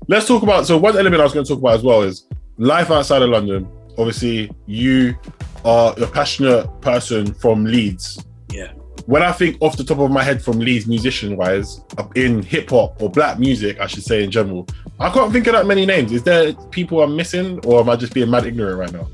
let's 0.10 0.28
talk 0.28 0.44
about 0.44 0.68
so 0.68 0.78
one 0.78 0.98
element 0.98 1.22
I 1.22 1.24
was 1.24 1.34
going 1.34 1.46
to 1.46 1.50
talk 1.50 1.60
about 1.60 1.76
as 1.76 1.84
well 1.84 2.02
is 2.02 2.28
life 2.58 2.92
outside 2.92 3.22
of 3.22 3.30
London. 3.30 3.66
Obviously, 3.98 4.52
you 4.66 5.16
are 5.64 5.94
a 5.98 6.08
passionate 6.08 6.68
person 6.82 7.34
from 7.34 7.64
Leeds. 7.64 8.26
Yeah. 8.52 8.74
When 9.06 9.24
I 9.24 9.32
think 9.32 9.58
off 9.62 9.78
the 9.78 9.86
top 9.86 10.00
of 10.00 10.12
my 10.12 10.22
head 10.22 10.42
from 10.44 10.60
Leeds 10.60 10.86
musician 10.86 11.38
wise, 11.38 11.82
in 12.16 12.44
hip 12.44 12.70
hop 12.70 13.02
or 13.02 13.10
black 13.10 13.40
music, 13.40 13.80
I 13.80 13.88
should 13.88 14.04
say 14.04 14.24
in 14.24 14.32
general, 14.32 14.68
I 15.00 15.10
can't 15.10 15.32
think 15.32 15.48
of 15.48 15.54
that 15.54 15.68
many 15.68 15.86
names. 15.86 16.12
Is 16.12 16.24
there 16.24 16.54
people 16.72 17.02
I'm 17.02 17.16
missing, 17.16 17.64
or 17.66 17.82
am 17.82 17.90
I 17.90 17.96
just 17.96 18.14
being 18.14 18.30
mad 18.32 18.46
ignorant 18.46 18.80
right 18.80 18.92
now? 18.92 19.08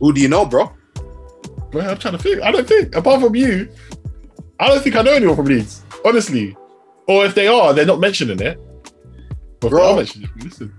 Who 0.00 0.12
do 0.12 0.20
you 0.20 0.28
know, 0.28 0.44
bro? 0.44 0.72
Well, 1.72 1.90
I'm 1.90 1.98
trying 1.98 2.16
to 2.16 2.22
think. 2.22 2.42
I 2.42 2.50
don't 2.50 2.66
think, 2.66 2.94
apart 2.94 3.20
from 3.20 3.34
you, 3.34 3.68
I 4.58 4.68
don't 4.68 4.82
think 4.82 4.96
I 4.96 5.02
know 5.02 5.12
anyone 5.12 5.36
from 5.36 5.46
Leeds, 5.46 5.82
honestly. 6.04 6.56
Or 7.08 7.24
if 7.24 7.34
they 7.34 7.46
are, 7.46 7.72
they're 7.72 7.86
not 7.86 8.00
mentioning 8.00 8.40
it. 8.40 8.58
But 9.60 9.70
Bro. 9.70 9.96
mentioning 9.96 10.28
it, 10.36 10.44
listen. 10.44 10.74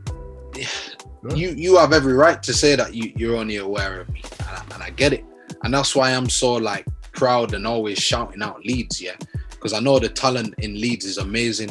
you 1.36 1.50
you 1.50 1.78
have 1.78 1.94
every 1.94 2.14
right 2.14 2.42
to 2.44 2.54
say 2.54 2.76
that 2.76 2.94
you, 2.94 3.12
you're 3.16 3.36
only 3.36 3.58
aware 3.58 4.02
of 4.02 4.10
me 4.10 4.22
and 4.40 4.50
I, 4.50 4.64
and 4.76 4.84
I 4.84 4.90
get 4.92 5.14
it 5.14 5.26
and 5.64 5.74
that's 5.74 5.96
why 5.96 6.12
i'm 6.12 6.30
so 6.30 6.54
like 6.54 6.86
proud 7.12 7.54
and 7.54 7.66
always 7.66 7.98
shouting 7.98 8.42
out 8.42 8.64
Leeds, 8.64 9.02
yeah 9.02 9.16
because 9.50 9.74
i 9.74 9.80
know 9.80 10.00
the 10.00 10.10
talent 10.10 10.54
in 10.60 10.80
leeds 10.80 11.06
is 11.06 11.18
amazing 11.18 11.70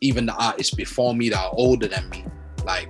even 0.00 0.26
the 0.26 0.34
artists 0.34 0.74
before 0.74 1.14
me 1.14 1.28
that 1.28 1.38
are 1.40 1.52
older 1.54 1.86
than 1.88 2.08
me 2.10 2.24
like 2.64 2.88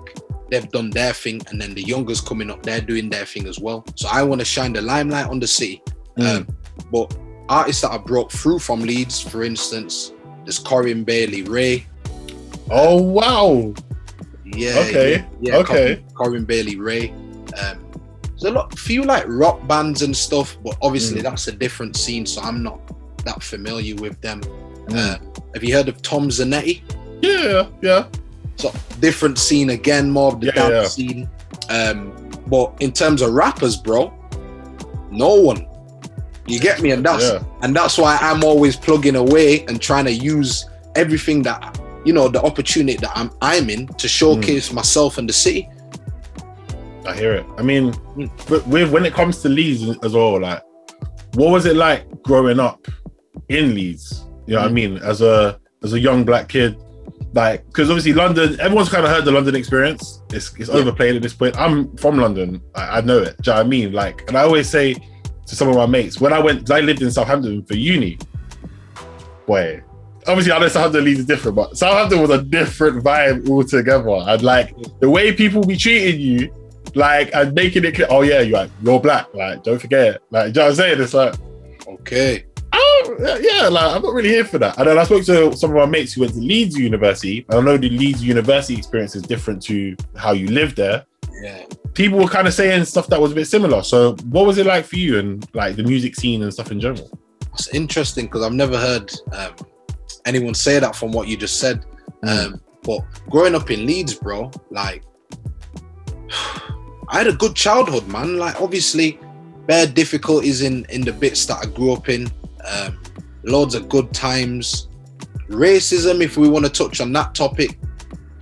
they've 0.51 0.69
done 0.71 0.91
their 0.91 1.13
thing 1.13 1.41
and 1.51 1.61
then 1.61 1.75
the 1.75 1.83
youngers 1.83 2.21
coming 2.21 2.51
up 2.51 2.63
they're 2.63 2.81
doing 2.81 3.09
their 3.09 3.25
thing 3.25 3.47
as 3.47 3.59
well 3.59 3.85
so 3.97 4.09
i 4.13 4.23
want 4.23 4.41
to 4.41 4.45
shine 4.45 4.73
the 4.73 4.83
limelight 4.83 5.27
on 5.27 5.39
the 5.41 5.47
city 5.47 5.83
Mm. 6.17 6.37
um, 6.37 6.57
but 6.93 7.17
artists 7.49 7.83
that 7.83 7.91
have 7.91 8.05
broke 8.05 8.31
through 8.31 8.61
from 8.61 8.81
leeds 8.81 9.21
for 9.21 9.43
instance 9.43 10.13
there's 10.45 10.59
Corinne 10.61 11.03
Bailey 11.05 11.43
Rae 11.43 11.85
Oh 12.71 13.03
wow! 13.03 13.75
yeah. 14.45 14.75
Okay, 14.79 15.13
Yeah. 15.13 15.27
yeah 15.41 15.57
okay. 15.57 15.97
Corinne, 15.97 16.05
Corinne 16.15 16.45
Bailey 16.45 16.77
Rae. 16.77 17.11
Um, 17.61 17.85
there's 18.23 18.45
a 18.45 18.51
lot, 18.51 18.79
few 18.79 19.03
like 19.03 19.25
rock 19.27 19.67
bands 19.67 20.03
and 20.03 20.17
stuff, 20.17 20.57
but 20.65 20.77
obviously 20.83 21.21
Mm. 21.21 21.25
that's 21.25 21.49
a 21.49 21.53
different 21.53 21.97
scene, 21.97 22.25
so 22.27 22.41
I'm 22.43 22.63
not 22.63 22.81
that 23.25 23.43
familiar 23.43 23.95
with 23.97 24.21
them. 24.21 24.41
Uh, 24.91 25.17
have 25.55 25.63
you 25.65 25.75
heard 25.75 25.89
of 25.89 26.01
Tom 26.03 26.29
Zanetti? 26.29 26.83
Yeah, 27.23 27.67
yeah. 27.83 28.07
So 28.57 28.73
different 29.01 29.39
scene 29.39 29.71
again, 29.71 30.11
more 30.11 30.33
of 30.33 30.41
the 30.41 30.47
Yeah, 30.47 30.53
dance 30.69 30.99
yeah. 30.99 31.09
scene. 31.09 31.31
Um, 31.71 32.13
but 32.47 32.75
in 32.81 32.93
terms 32.93 33.23
of 33.23 33.33
rappers, 33.33 33.77
bro, 33.77 34.13
no 35.11 35.35
one. 35.35 35.67
You 36.47 36.61
get 36.61 36.83
me, 36.83 36.91
and 36.91 37.05
that's 37.05 37.25
Yeah. 37.25 37.43
and 37.63 37.75
that's 37.75 37.97
why 37.97 38.19
I'm 38.21 38.45
always 38.45 38.77
plugging 38.77 39.17
away 39.17 39.65
and 39.67 39.81
trying 39.81 40.05
to 40.05 40.13
use 40.13 40.67
everything 40.95 41.43
that 41.45 41.81
you 42.05 42.13
know 42.13 42.29
the 42.29 42.43
opportunity 42.43 42.99
that 42.99 43.11
I'm 43.17 43.31
I'm 43.41 43.71
in 43.71 43.87
to 43.87 44.07
showcase 44.09 44.69
Mm. 44.69 44.75
myself 44.75 45.17
and 45.17 45.27
the 45.29 45.33
city. 45.33 45.69
I 47.07 47.15
hear 47.15 47.33
it. 47.35 47.47
I 47.59 47.63
mean, 47.63 47.95
but 48.49 48.67
with 48.67 48.91
when 48.91 49.07
it 49.07 49.15
comes 49.15 49.41
to 49.43 49.49
Leeds 49.49 49.83
as 50.03 50.13
well, 50.13 50.41
like, 50.41 50.63
what 51.35 51.51
was 51.51 51.65
it 51.65 51.77
like 51.77 52.05
growing 52.23 52.61
up 52.61 52.87
in 53.49 53.75
Leeds? 53.75 54.25
You 54.47 54.55
know 54.55 54.61
what 54.63 54.69
I 54.69 54.71
Mm. 54.71 54.75
mean? 54.75 54.97
As 54.99 55.21
a 55.23 55.59
as 55.83 55.93
a 55.93 56.01
young 56.01 56.25
black 56.25 56.49
kid, 56.49 56.77
like, 57.35 57.67
because 57.67 57.91
obviously 57.91 58.15
London, 58.15 58.59
everyone's 58.61 58.89
kind 58.89 59.05
of 59.05 59.11
heard 59.11 59.25
the 59.27 59.33
London 59.33 59.55
experience. 59.55 60.23
It's 60.33 60.53
it's 60.59 60.69
Yeah. 60.71 60.77
overplayed 60.77 61.17
at 61.17 61.23
this 61.23 61.35
point. 61.35 61.55
I'm 61.59 61.95
from 61.97 62.19
London. 62.19 62.61
I, 62.75 62.99
I 62.99 63.01
know 63.03 63.19
it. 63.19 63.37
Do 63.43 63.51
you 63.51 63.55
know 63.55 63.59
what 63.61 63.67
I 63.67 63.69
mean? 63.69 63.93
Like, 63.93 64.25
and 64.29 64.37
I 64.37 64.43
always 64.43 64.69
say 64.69 64.95
to 64.95 65.55
some 65.57 65.69
of 65.69 65.77
my 65.77 65.87
mates 65.87 66.21
when 66.21 66.33
I 66.33 66.39
went, 66.41 66.71
I 66.71 66.81
lived 66.81 67.03
in 67.03 67.11
Southampton 67.11 67.65
for 67.65 67.75
uni. 67.77 68.19
Boy, 69.47 69.83
obviously 70.27 70.53
I 70.53 70.59
know 70.59 70.69
Southampton 70.69 71.05
Leeds 71.05 71.21
is 71.21 71.27
different, 71.27 71.55
but 71.57 71.77
Southampton 71.77 72.21
was 72.21 72.31
a 72.31 72.43
different 72.43 73.05
vibe 73.05 73.49
altogether. 73.49 74.09
And 74.27 74.43
like 74.43 74.75
the 75.01 75.11
way 75.11 75.33
people 75.33 75.63
be 75.65 75.77
treating 75.77 76.19
you, 76.21 76.51
like 76.95 77.31
and 77.35 77.53
making 77.55 77.85
it 77.85 77.95
clear, 77.95 78.07
oh 78.09 78.23
yeah, 78.23 78.41
you're 78.41 78.59
like, 78.59 78.71
you're 78.83 79.01
black, 79.01 79.27
like 79.35 79.63
don't 79.65 79.79
forget. 79.81 80.21
Like, 80.31 80.53
do 80.55 80.61
you 80.61 80.65
know 80.65 80.71
what 80.71 80.71
I'm 80.71 80.77
saying? 80.77 81.01
It's 81.03 81.15
like, 81.15 81.35
Okay. 81.87 82.45
Oh 82.77 83.39
yeah, 83.41 83.69
like 83.69 83.97
I'm 83.97 84.03
not 84.03 84.15
really 84.15 84.29
here 84.29 84.45
for 84.45 84.59
that. 84.59 84.79
And 84.79 84.87
then 84.89 84.99
I 84.99 85.05
spoke 85.05 85.25
to 85.25 85.57
some 85.57 85.71
of 85.71 85.77
my 85.77 85.87
mates 85.87 86.13
who 86.13 86.23
went 86.23 86.35
to 86.35 86.41
Leeds 86.41 86.77
University. 86.79 87.45
And 87.49 87.59
I 87.59 87.63
know 87.63 87.77
the 87.77 87.91
Leeds 87.91 88.23
University 88.23 88.77
experience 88.77 89.15
is 89.17 89.23
different 89.23 89.63
to 89.65 89.97
how 90.17 90.33
you 90.33 90.49
live 90.49 90.75
there. 90.75 91.05
Yeah. 91.43 91.65
People 91.95 92.19
were 92.19 92.29
kind 92.29 92.49
of 92.49 92.55
saying 92.55 92.85
stuff 92.87 93.07
that 93.09 93.21
was 93.21 93.33
a 93.33 93.35
bit 93.35 93.47
similar. 93.47 93.83
So 93.83 94.17
what 94.31 94.47
was 94.47 94.59
it 94.59 94.67
like 94.67 94.85
for 94.85 94.97
you 94.97 95.19
and 95.19 95.47
like 95.55 95.77
the 95.77 95.83
music 95.83 96.17
scene 96.17 96.43
and 96.43 96.53
stuff 96.53 96.73
in 96.73 96.81
general? 96.81 97.11
It's 97.53 97.69
interesting 97.69 98.27
because 98.27 98.43
I've 98.43 98.53
never 98.53 98.77
heard 98.77 99.13
um, 99.33 99.55
anyone 100.25 100.55
say 100.55 100.79
that 100.79 100.97
from 100.97 101.13
what 101.13 101.29
you 101.29 101.37
just 101.37 101.61
said. 101.61 101.85
Um, 102.23 102.61
but 102.83 103.01
growing 103.31 103.55
up 103.55 103.71
in 103.71 103.87
Leeds, 103.87 104.15
bro, 104.15 104.51
like 104.71 105.05
I 107.09 107.19
had 107.19 107.27
a 107.27 107.33
good 107.33 107.55
childhood, 107.55 108.09
man. 108.09 108.39
Like 108.39 108.61
obviously, 108.61 109.19
bare 109.67 109.87
difficulties 109.87 110.63
in 110.63 110.85
in 110.89 111.03
the 111.03 111.13
bits 111.13 111.47
that 111.47 111.59
I 111.63 111.67
grew 111.67 111.93
up 111.93 112.09
in. 112.09 112.31
Um, 112.71 112.99
loads 113.43 113.75
of 113.75 113.89
good 113.89 114.13
times. 114.13 114.89
Racism, 115.49 116.23
if 116.23 116.37
we 116.37 116.49
want 116.49 116.65
to 116.65 116.71
touch 116.71 117.01
on 117.01 117.13
that 117.13 117.35
topic, 117.35 117.79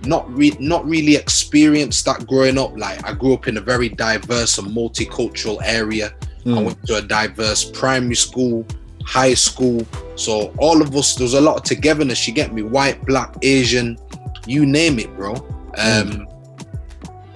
not 0.05 0.29
re- 0.35 0.55
not 0.59 0.85
really 0.87 1.15
experienced 1.15 2.05
that 2.05 2.25
growing 2.27 2.57
up. 2.57 2.77
Like 2.77 3.05
I 3.07 3.13
grew 3.13 3.33
up 3.33 3.47
in 3.47 3.57
a 3.57 3.61
very 3.61 3.89
diverse 3.89 4.57
and 4.57 4.67
multicultural 4.69 5.59
area. 5.63 6.13
I 6.45 6.49
Mm. 6.49 6.65
went 6.65 6.85
to 6.87 6.95
a 6.97 7.01
diverse 7.01 7.63
primary 7.63 8.15
school, 8.15 8.65
high 9.05 9.33
school. 9.33 9.85
So 10.15 10.53
all 10.57 10.81
of 10.81 10.95
us, 10.95 11.15
there 11.15 11.23
was 11.25 11.33
a 11.35 11.41
lot 11.41 11.55
of 11.57 11.63
togetherness. 11.63 12.27
You 12.27 12.33
get 12.33 12.53
me, 12.53 12.61
white, 12.63 13.05
black, 13.05 13.35
Asian, 13.41 13.97
you 14.45 14.65
name 14.65 14.99
it, 14.99 15.15
bro. 15.15 15.35
Um, 15.77 16.27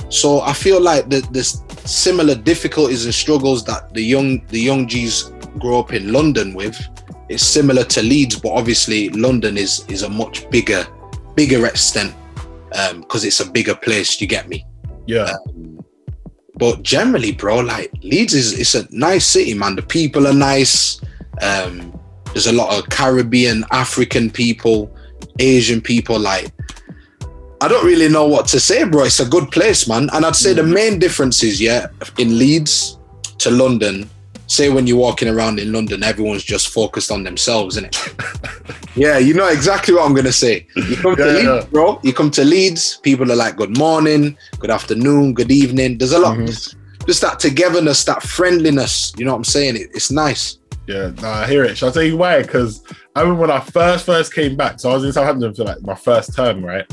so 0.09 0.41
I 0.41 0.53
feel 0.53 0.79
like 0.81 1.09
the 1.09 1.25
there's 1.31 1.61
similar 1.85 2.35
difficulties 2.35 3.05
and 3.05 3.13
struggles 3.13 3.63
that 3.65 3.93
the 3.93 4.01
young 4.01 4.41
the 4.47 4.59
young 4.59 4.87
G's 4.87 5.31
grow 5.59 5.79
up 5.79 5.93
in 5.93 6.11
London 6.11 6.53
with. 6.53 6.79
It's 7.29 7.43
similar 7.43 7.83
to 7.83 8.01
Leeds, 8.01 8.39
but 8.39 8.49
obviously 8.49 9.09
London 9.09 9.57
is 9.57 9.85
is 9.89 10.03
a 10.03 10.09
much 10.09 10.49
bigger 10.49 10.85
bigger 11.35 11.65
extent 11.65 12.13
because 12.95 13.25
it's 13.25 13.39
a 13.39 13.49
bigger 13.49 13.75
place. 13.75 14.19
You 14.21 14.27
get 14.27 14.47
me. 14.47 14.65
Yeah. 15.05 15.35
Um, 15.47 15.85
but 16.55 16.81
generally, 16.81 17.31
bro, 17.31 17.59
like 17.59 17.91
Leeds 18.01 18.33
is 18.33 18.59
it's 18.59 18.75
a 18.75 18.87
nice 18.95 19.25
city, 19.27 19.53
man. 19.53 19.75
The 19.75 19.83
people 19.83 20.27
are 20.27 20.33
nice. 20.33 21.01
Um, 21.41 21.97
there's 22.33 22.47
a 22.47 22.53
lot 22.53 22.77
of 22.77 22.89
Caribbean, 22.89 23.63
African 23.71 24.29
people, 24.29 24.91
Asian 25.39 25.81
people. 25.81 26.19
Like, 26.19 26.51
I 27.61 27.67
don't 27.67 27.85
really 27.85 28.09
know 28.09 28.27
what 28.27 28.47
to 28.47 28.59
say, 28.59 28.83
bro. 28.83 29.03
It's 29.03 29.19
a 29.19 29.25
good 29.25 29.51
place, 29.51 29.87
man. 29.87 30.09
And 30.13 30.25
I'd 30.25 30.35
say 30.35 30.53
the 30.53 30.63
main 30.63 30.99
difference 30.99 31.43
is, 31.43 31.61
yeah, 31.61 31.87
in 32.17 32.37
Leeds 32.37 32.97
to 33.39 33.51
London. 33.51 34.09
Say 34.47 34.69
when 34.69 34.87
you're 34.87 34.97
walking 34.97 35.27
around 35.27 35.59
in 35.59 35.71
London, 35.73 36.03
everyone's 36.03 36.43
just 36.43 36.69
focused 36.69 37.11
on 37.11 37.23
themselves, 37.23 37.75
isn't 37.77 37.93
it? 37.95 38.15
yeah, 38.95 39.17
you 39.17 39.33
know 39.33 39.47
exactly 39.49 39.93
what 39.93 40.05
I'm 40.05 40.13
gonna 40.15 40.31
say. 40.31 40.65
You 40.75 40.95
come 40.95 41.15
to 41.17 41.25
Leeds, 41.25 41.43
yeah. 41.45 41.65
bro. 41.69 41.99
You 42.03 42.13
come 42.13 42.31
to 42.31 42.45
Leeds, 42.45 42.97
people 43.03 43.29
are 43.31 43.35
like, 43.35 43.57
good 43.57 43.77
morning, 43.77 44.37
good 44.59 44.71
afternoon, 44.71 45.33
good 45.33 45.51
evening. 45.51 45.97
There's 45.97 46.13
a 46.13 46.19
lot, 46.19 46.37
Mhm. 46.37 46.75
just 47.05 47.21
that 47.21 47.39
togetherness, 47.39 48.05
that 48.05 48.23
friendliness. 48.23 49.13
You 49.17 49.25
know 49.25 49.31
what 49.31 49.37
I'm 49.39 49.43
saying? 49.43 49.75
It, 49.75 49.89
it's 49.93 50.11
nice. 50.11 50.59
Yeah, 50.87 51.11
nah, 51.21 51.39
I 51.41 51.47
hear 51.47 51.65
it. 51.65 51.77
Shall 51.77 51.89
I 51.89 51.91
tell 51.91 52.03
you 52.03 52.15
why? 52.15 52.41
Because 52.41 52.81
I 53.15 53.21
remember 53.21 53.41
when 53.41 53.51
I 53.51 53.59
first 53.59 54.05
first 54.05 54.33
came 54.33 54.55
back, 54.55 54.79
so 54.79 54.89
I 54.89 54.93
was 54.93 55.03
in 55.03 55.11
Southampton 55.11 55.53
for 55.53 55.65
like 55.65 55.81
my 55.81 55.95
first 55.95 56.33
term, 56.33 56.63
right? 56.63 56.85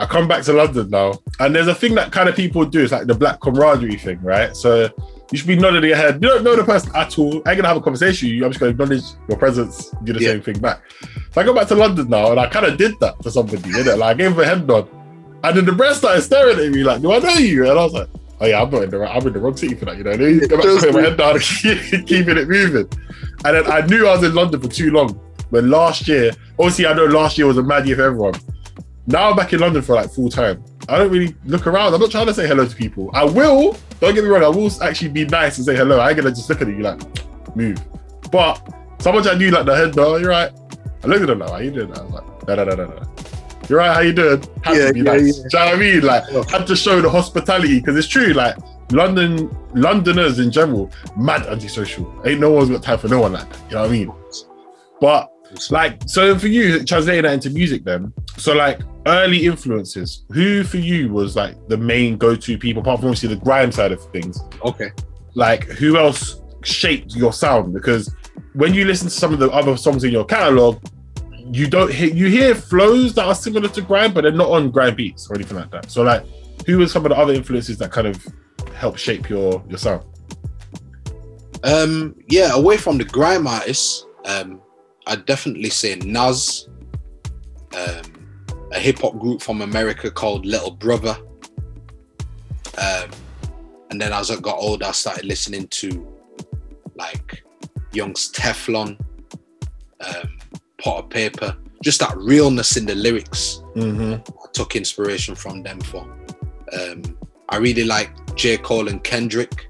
I 0.00 0.06
come 0.06 0.26
back 0.26 0.42
to 0.44 0.52
London 0.52 0.90
now, 0.90 1.14
and 1.38 1.54
there's 1.54 1.68
a 1.68 1.74
thing 1.74 1.94
that 1.94 2.10
kind 2.10 2.28
of 2.28 2.34
people 2.34 2.64
do. 2.64 2.82
It's 2.82 2.90
like 2.92 3.06
the 3.06 3.14
black 3.14 3.40
camaraderie 3.40 3.96
thing, 3.96 4.20
right? 4.22 4.56
So 4.56 4.88
you 5.30 5.38
should 5.38 5.46
be 5.46 5.56
nodding 5.56 5.84
your 5.84 5.96
head. 5.96 6.14
You 6.22 6.28
don't 6.28 6.44
know 6.44 6.56
the 6.56 6.64
person 6.64 6.90
at 6.94 7.18
all. 7.18 7.34
I 7.46 7.50
ain't 7.50 7.58
gonna 7.58 7.68
have 7.68 7.76
a 7.76 7.80
conversation 7.80 8.28
with 8.28 8.34
you. 8.36 8.44
I'm 8.44 8.50
just 8.50 8.60
gonna 8.60 8.70
acknowledge 8.72 9.02
your 9.28 9.38
presence, 9.38 9.90
do 10.04 10.12
the 10.12 10.20
Yeah. 10.20 10.30
same 10.30 10.42
thing 10.42 10.58
back. 10.58 10.80
So 11.32 11.40
I 11.40 11.44
go 11.44 11.54
back 11.54 11.68
to 11.68 11.74
London 11.74 12.08
now, 12.08 12.30
and 12.30 12.40
I 12.40 12.46
kind 12.46 12.66
of 12.66 12.76
did 12.78 12.98
that 13.00 13.22
for 13.22 13.30
somebody, 13.30 13.58
innit? 13.58 13.98
Like 13.98 14.10
I 14.10 14.14
gave 14.14 14.32
him 14.32 14.40
a 14.40 14.44
head 14.44 14.66
nod, 14.66 14.88
and 15.44 15.56
then 15.56 15.64
the 15.66 15.72
rest 15.72 15.98
started 15.98 16.22
staring 16.22 16.58
at 16.58 16.72
me 16.72 16.82
like, 16.82 17.02
"Do 17.02 17.12
I 17.12 17.18
know 17.18 17.34
you?" 17.34 17.68
And 17.68 17.78
I 17.78 17.84
was 17.84 17.92
like, 17.92 18.08
"Oh 18.40 18.46
yeah, 18.46 18.62
I'm 18.62 18.70
not 18.70 18.82
in 18.84 18.90
the 18.90 18.98
right, 18.98 19.14
I'm 19.14 19.26
in 19.26 19.32
the 19.32 19.38
wrong 19.38 19.56
city 19.56 19.74
for 19.74 19.84
that." 19.84 19.96
You 19.98 20.04
know, 20.04 20.16
they 20.16 20.38
go 20.46 20.56
back 20.56 20.64
to 20.64 20.76
putting 20.78 20.94
my 20.94 21.00
head 21.02 21.16
down, 21.18 21.32
and 21.32 21.40
keep- 21.42 22.06
keeping 22.06 22.36
it 22.38 22.48
moving. 22.48 22.88
And 23.44 23.56
then 23.56 23.70
I 23.70 23.82
knew 23.86 24.06
I 24.08 24.14
was 24.16 24.24
in 24.24 24.34
London 24.34 24.60
for 24.60 24.68
too 24.68 24.90
long. 24.90 25.20
When 25.50 25.70
last 25.70 26.08
year, 26.08 26.32
obviously, 26.58 26.86
I 26.86 26.92
know 26.94 27.04
last 27.04 27.38
year 27.38 27.46
was 27.46 27.56
a 27.58 27.62
mad 27.62 27.86
year 27.86 27.96
for 27.96 28.02
everyone. 28.02 28.34
Now 29.06 29.30
I'm 29.30 29.36
back 29.36 29.52
in 29.54 29.60
London 29.60 29.80
for 29.82 29.94
like 29.94 30.10
full 30.10 30.28
time. 30.28 30.62
I 30.88 30.98
don't 30.98 31.10
really 31.10 31.34
look 31.46 31.66
around. 31.66 31.94
I'm 31.94 32.00
not 32.00 32.10
trying 32.10 32.26
to 32.26 32.34
say 32.34 32.46
hello 32.46 32.66
to 32.66 32.74
people. 32.76 33.10
I 33.14 33.24
will. 33.24 33.76
Don't 34.00 34.14
get 34.14 34.22
me 34.24 34.30
wrong. 34.30 34.42
I 34.44 34.48
will 34.48 34.70
actually 34.82 35.08
be 35.10 35.24
nice 35.24 35.58
and 35.58 35.66
say 35.66 35.74
hello. 35.76 35.98
I 35.98 36.08
ain't 36.10 36.18
gonna 36.18 36.30
just 36.30 36.48
look 36.48 36.60
at 36.62 36.68
you 36.68 36.78
like 36.80 37.00
move. 37.56 37.78
But 38.30 38.62
someone 39.00 39.26
I 39.26 39.34
knew 39.34 39.50
like 39.50 39.66
the 39.66 39.74
head, 39.76 39.96
no, 39.96 40.16
you're 40.16 40.30
right. 40.30 40.52
I 41.02 41.06
looked 41.06 41.22
at 41.22 41.26
them 41.28 41.38
like, 41.40 41.50
how 41.50 41.58
you 41.58 41.70
doing? 41.70 41.96
I 41.96 42.02
was 42.02 42.12
like, 42.12 42.48
no, 42.48 42.54
no, 42.54 42.64
no, 42.64 42.74
no, 42.74 42.86
no. 42.86 43.02
You're 43.68 43.78
right. 43.78 43.94
How 43.94 44.00
you 44.00 44.12
doing? 44.12 44.42
Had 44.62 44.76
Yeah, 44.76 44.86
to 44.88 44.92
be 44.94 45.00
yeah, 45.00 45.04
nice. 45.04 45.38
yeah. 45.38 45.42
Do 45.50 45.58
you 45.58 45.64
know 45.64 45.66
what 45.66 45.74
I 45.74 45.78
mean? 45.78 46.00
Like, 46.02 46.48
had 46.50 46.66
to 46.66 46.76
show 46.76 47.00
the 47.00 47.10
hospitality 47.10 47.80
because 47.80 47.96
it's 47.96 48.08
true. 48.08 48.32
Like, 48.32 48.56
London, 48.92 49.54
Londoners 49.74 50.38
in 50.38 50.50
general, 50.50 50.90
mad 51.16 51.46
antisocial. 51.46 52.10
Ain't 52.26 52.40
no 52.40 52.50
one's 52.50 52.70
got 52.70 52.82
time 52.82 52.98
for 52.98 53.08
no 53.08 53.20
one 53.20 53.32
like 53.32 53.48
that. 53.50 53.60
You 53.68 53.74
know 53.76 53.82
what 53.82 53.88
I 53.90 53.92
mean? 53.92 54.12
But 55.00 55.30
like, 55.70 56.00
so 56.06 56.38
for 56.38 56.48
you, 56.48 56.82
translating 56.84 57.22
that 57.24 57.34
into 57.34 57.50
music, 57.50 57.84
then. 57.84 58.12
So 58.36 58.54
like, 58.54 58.80
early 59.08 59.46
influences. 59.46 60.24
Who 60.32 60.62
for 60.64 60.76
you 60.78 61.12
was 61.12 61.34
like 61.36 61.54
the 61.68 61.76
main 61.76 62.16
go-to 62.18 62.56
people, 62.58 62.82
apart 62.82 63.00
from 63.00 63.08
obviously 63.08 63.30
the 63.34 63.40
grime 63.42 63.72
side 63.72 63.92
of 63.92 64.00
things? 64.12 64.40
Okay. 64.64 64.90
like 65.34 65.64
who 65.64 65.96
else 65.98 66.40
shaped 66.64 67.14
your 67.14 67.32
sound 67.32 67.72
because 67.72 68.14
when 68.54 68.74
you 68.74 68.84
listen 68.84 69.06
to 69.08 69.14
some 69.14 69.32
of 69.32 69.38
the 69.38 69.48
other 69.50 69.76
songs 69.76 70.02
in 70.02 70.10
your 70.10 70.24
catalog 70.24 70.80
you 71.52 71.68
don't 71.68 71.92
hear 71.92 72.12
you 72.12 72.26
hear 72.28 72.54
flows 72.54 73.14
that 73.14 73.24
are 73.24 73.34
similar 73.34 73.68
to 73.68 73.80
grime 73.80 74.12
but 74.12 74.22
they're 74.22 74.32
not 74.32 74.50
on 74.50 74.70
grime 74.70 74.94
beats 74.96 75.30
or 75.30 75.36
anything 75.36 75.56
like 75.56 75.70
that 75.70 75.88
so 75.90 76.02
like 76.02 76.24
who 76.66 76.78
were 76.78 76.88
some 76.88 77.04
of 77.06 77.10
the 77.10 77.16
other 77.16 77.32
influences 77.32 77.78
that 77.78 77.92
kind 77.92 78.06
of 78.08 78.16
helped 78.74 78.98
shape 78.98 79.28
your 79.30 79.62
your 79.68 79.78
sound 79.78 80.02
Um, 81.64 82.14
yeah, 82.28 82.52
away 82.54 82.76
from 82.76 82.98
the 82.98 83.04
grime 83.04 83.46
artists, 83.46 84.06
um, 84.24 84.60
I'd 85.06 85.24
definitely 85.26 85.70
say 85.70 85.96
Nas, 85.96 86.68
um, 87.76 88.02
a 88.72 88.78
hip 88.78 88.98
hop 88.98 89.18
group 89.18 89.40
from 89.40 89.62
America 89.62 90.10
called 90.10 90.44
Little 90.46 90.70
Brother. 90.70 91.16
Um, 92.76 93.10
and 93.90 94.00
then 94.00 94.12
as 94.12 94.30
I 94.30 94.36
got 94.36 94.58
older, 94.58 94.86
I 94.86 94.92
started 94.92 95.24
listening 95.24 95.66
to 95.68 96.06
like 96.96 97.42
Youngs 97.92 98.30
Teflon, 98.32 98.98
um, 100.00 100.38
Potter 100.78 101.08
Payper, 101.08 101.56
just 101.82 102.00
that 102.00 102.16
realness 102.16 102.76
in 102.76 102.86
the 102.86 102.94
lyrics. 102.94 103.62
mm-hmm. 103.74 104.14
I 104.14 104.46
took 104.52 104.76
inspiration 104.76 105.34
from 105.34 105.62
them 105.62 105.80
for. 105.80 106.02
Um, 106.72 107.16
I 107.48 107.56
really 107.56 107.84
like 107.84 108.10
J. 108.34 108.58
Cole 108.58 108.88
and 108.88 109.02
Kendrick. 109.02 109.68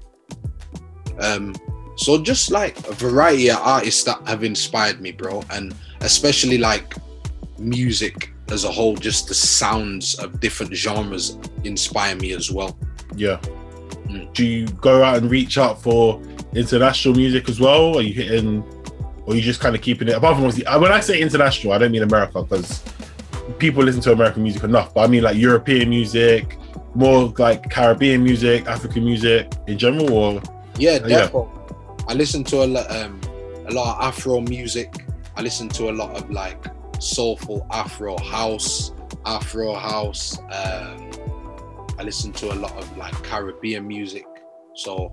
Um, 1.19 1.55
so 1.95 2.21
just 2.21 2.51
like 2.51 2.77
a 2.87 2.93
variety 2.93 3.49
of 3.49 3.57
artists 3.57 4.03
that 4.03 4.25
have 4.27 4.43
inspired 4.43 5.01
me, 5.01 5.11
bro, 5.11 5.43
and 5.51 5.73
especially 6.01 6.57
like 6.57 6.95
music 7.57 8.33
as 8.51 8.63
a 8.63 8.71
whole, 8.71 8.95
just 8.95 9.27
the 9.27 9.33
sounds 9.33 10.15
of 10.19 10.39
different 10.39 10.73
genres 10.73 11.37
inspire 11.63 12.15
me 12.15 12.31
as 12.33 12.51
well. 12.51 12.77
yeah 13.15 13.39
Mm. 14.09 14.33
do 14.33 14.43
you 14.43 14.65
go 14.81 15.03
out 15.03 15.17
and 15.17 15.29
reach 15.29 15.59
out 15.59 15.79
for 15.83 16.19
international 16.55 17.13
music 17.13 17.47
as 17.47 17.59
well 17.59 17.95
are 17.95 18.01
you 18.01 18.11
hitting 18.11 18.63
or 19.27 19.35
you 19.35 19.41
just 19.41 19.59
kind 19.59 19.75
of 19.75 19.83
keeping 19.83 20.07
it 20.07 20.15
apart 20.15 20.35
from 20.35 20.45
obviously 20.45 20.65
uh, 20.65 20.79
when 20.79 20.91
i 20.91 20.99
say 20.99 21.21
international 21.21 21.73
i 21.73 21.77
don't 21.77 21.91
mean 21.91 22.01
america 22.01 22.41
because 22.41 22.81
people 23.59 23.83
listen 23.83 24.01
to 24.01 24.11
american 24.11 24.41
music 24.41 24.63
enough 24.63 24.91
but 24.95 25.01
i 25.01 25.07
mean 25.07 25.21
like 25.21 25.37
european 25.37 25.87
music 25.89 26.57
more 26.95 27.31
like 27.37 27.69
caribbean 27.69 28.23
music 28.23 28.65
african 28.65 29.05
music 29.05 29.51
in 29.67 29.77
general 29.77 30.11
or 30.11 30.41
Yeah, 30.79 30.93
yeah. 31.05 31.29
definitely. 31.29 31.51
I 32.07 32.13
listen 32.15 32.43
to 32.45 32.63
a 32.63 32.67
lot, 32.75 32.89
um, 32.89 33.21
a 33.67 33.71
lot 33.71 33.95
of 33.95 34.03
Afro 34.05 34.41
music. 34.41 35.05
I 35.37 35.41
listen 35.43 35.69
to 35.69 35.91
a 35.91 35.93
lot 35.93 36.15
of 36.17 36.31
like 36.31 36.65
soulful 36.99 37.65
Afro 37.71 38.17
house, 38.17 38.93
Afro 39.25 39.73
house. 39.73 40.37
Um, 40.39 41.11
I 41.97 42.03
listen 42.03 42.31
to 42.33 42.53
a 42.53 42.55
lot 42.55 42.75
of 42.77 42.97
like 42.97 43.13
Caribbean 43.23 43.87
music. 43.87 44.25
So 44.75 45.11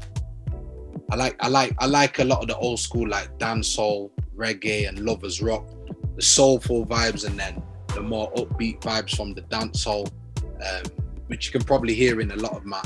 I 1.11 1.17
like, 1.17 1.37
I 1.41 1.49
like, 1.49 1.75
I 1.79 1.87
like 1.87 2.19
a 2.19 2.25
lot 2.25 2.43
of 2.43 2.49
the 2.49 2.57
old 2.57 2.79
school 2.79 3.09
like 3.09 3.39
dancehall, 3.39 4.11
reggae, 4.37 4.89
and 4.89 5.01
lovers 5.01 5.43
rock. 5.43 5.69
The 6.17 6.23
soulful 6.23 6.87
vibes, 6.87 7.27
and 7.27 7.39
then 7.39 7.63
the 7.95 8.01
more 8.03 8.33
upbeat 8.35 8.81
vibes 8.81 9.17
from 9.17 9.35
the 9.35 9.43
dancehall, 9.43 10.11
um, 10.45 10.83
which 11.27 11.47
you 11.47 11.53
can 11.53 11.63
probably 11.63 11.95
hear 11.95 12.21
in 12.21 12.31
a 12.31 12.37
lot 12.37 12.57
of 12.57 12.65
my 12.65 12.83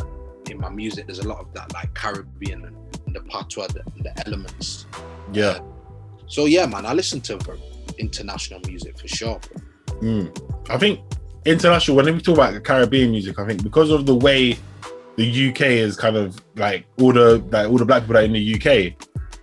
in 0.50 0.58
my 0.58 0.68
music. 0.68 1.06
There's 1.06 1.20
a 1.20 1.28
lot 1.28 1.38
of 1.38 1.52
that 1.54 1.72
like 1.72 1.94
Caribbean 1.94 2.64
and, 2.64 2.76
and 3.06 3.14
the 3.14 3.20
patois 3.20 3.68
the, 3.68 3.82
and 3.94 4.04
the 4.04 4.26
elements. 4.26 4.86
yeah 5.32 5.60
So 6.26 6.46
yeah, 6.46 6.66
man, 6.66 6.86
I 6.86 6.92
listen 6.92 7.20
to 7.22 7.38
international 8.00 8.60
music 8.66 8.98
for 8.98 9.08
sure. 9.08 9.40
Mm. 10.00 10.70
I 10.70 10.78
think 10.78 11.00
international. 11.44 11.96
When 11.96 12.06
we 12.06 12.20
talk 12.20 12.36
about 12.36 12.62
Caribbean 12.64 13.10
music, 13.10 13.38
I 13.38 13.46
think 13.46 13.62
because 13.62 13.90
of 13.90 14.06
the 14.06 14.14
way 14.14 14.58
the 15.16 15.50
UK 15.50 15.62
is 15.62 15.96
kind 15.96 16.16
of 16.16 16.40
like 16.56 16.86
all 16.98 17.12
the 17.12 17.44
like 17.50 17.68
all 17.68 17.78
the 17.78 17.84
black 17.84 18.02
people 18.02 18.14
that 18.14 18.22
are 18.22 18.24
in 18.24 18.32
the 18.32 18.54
UK, 18.54 18.94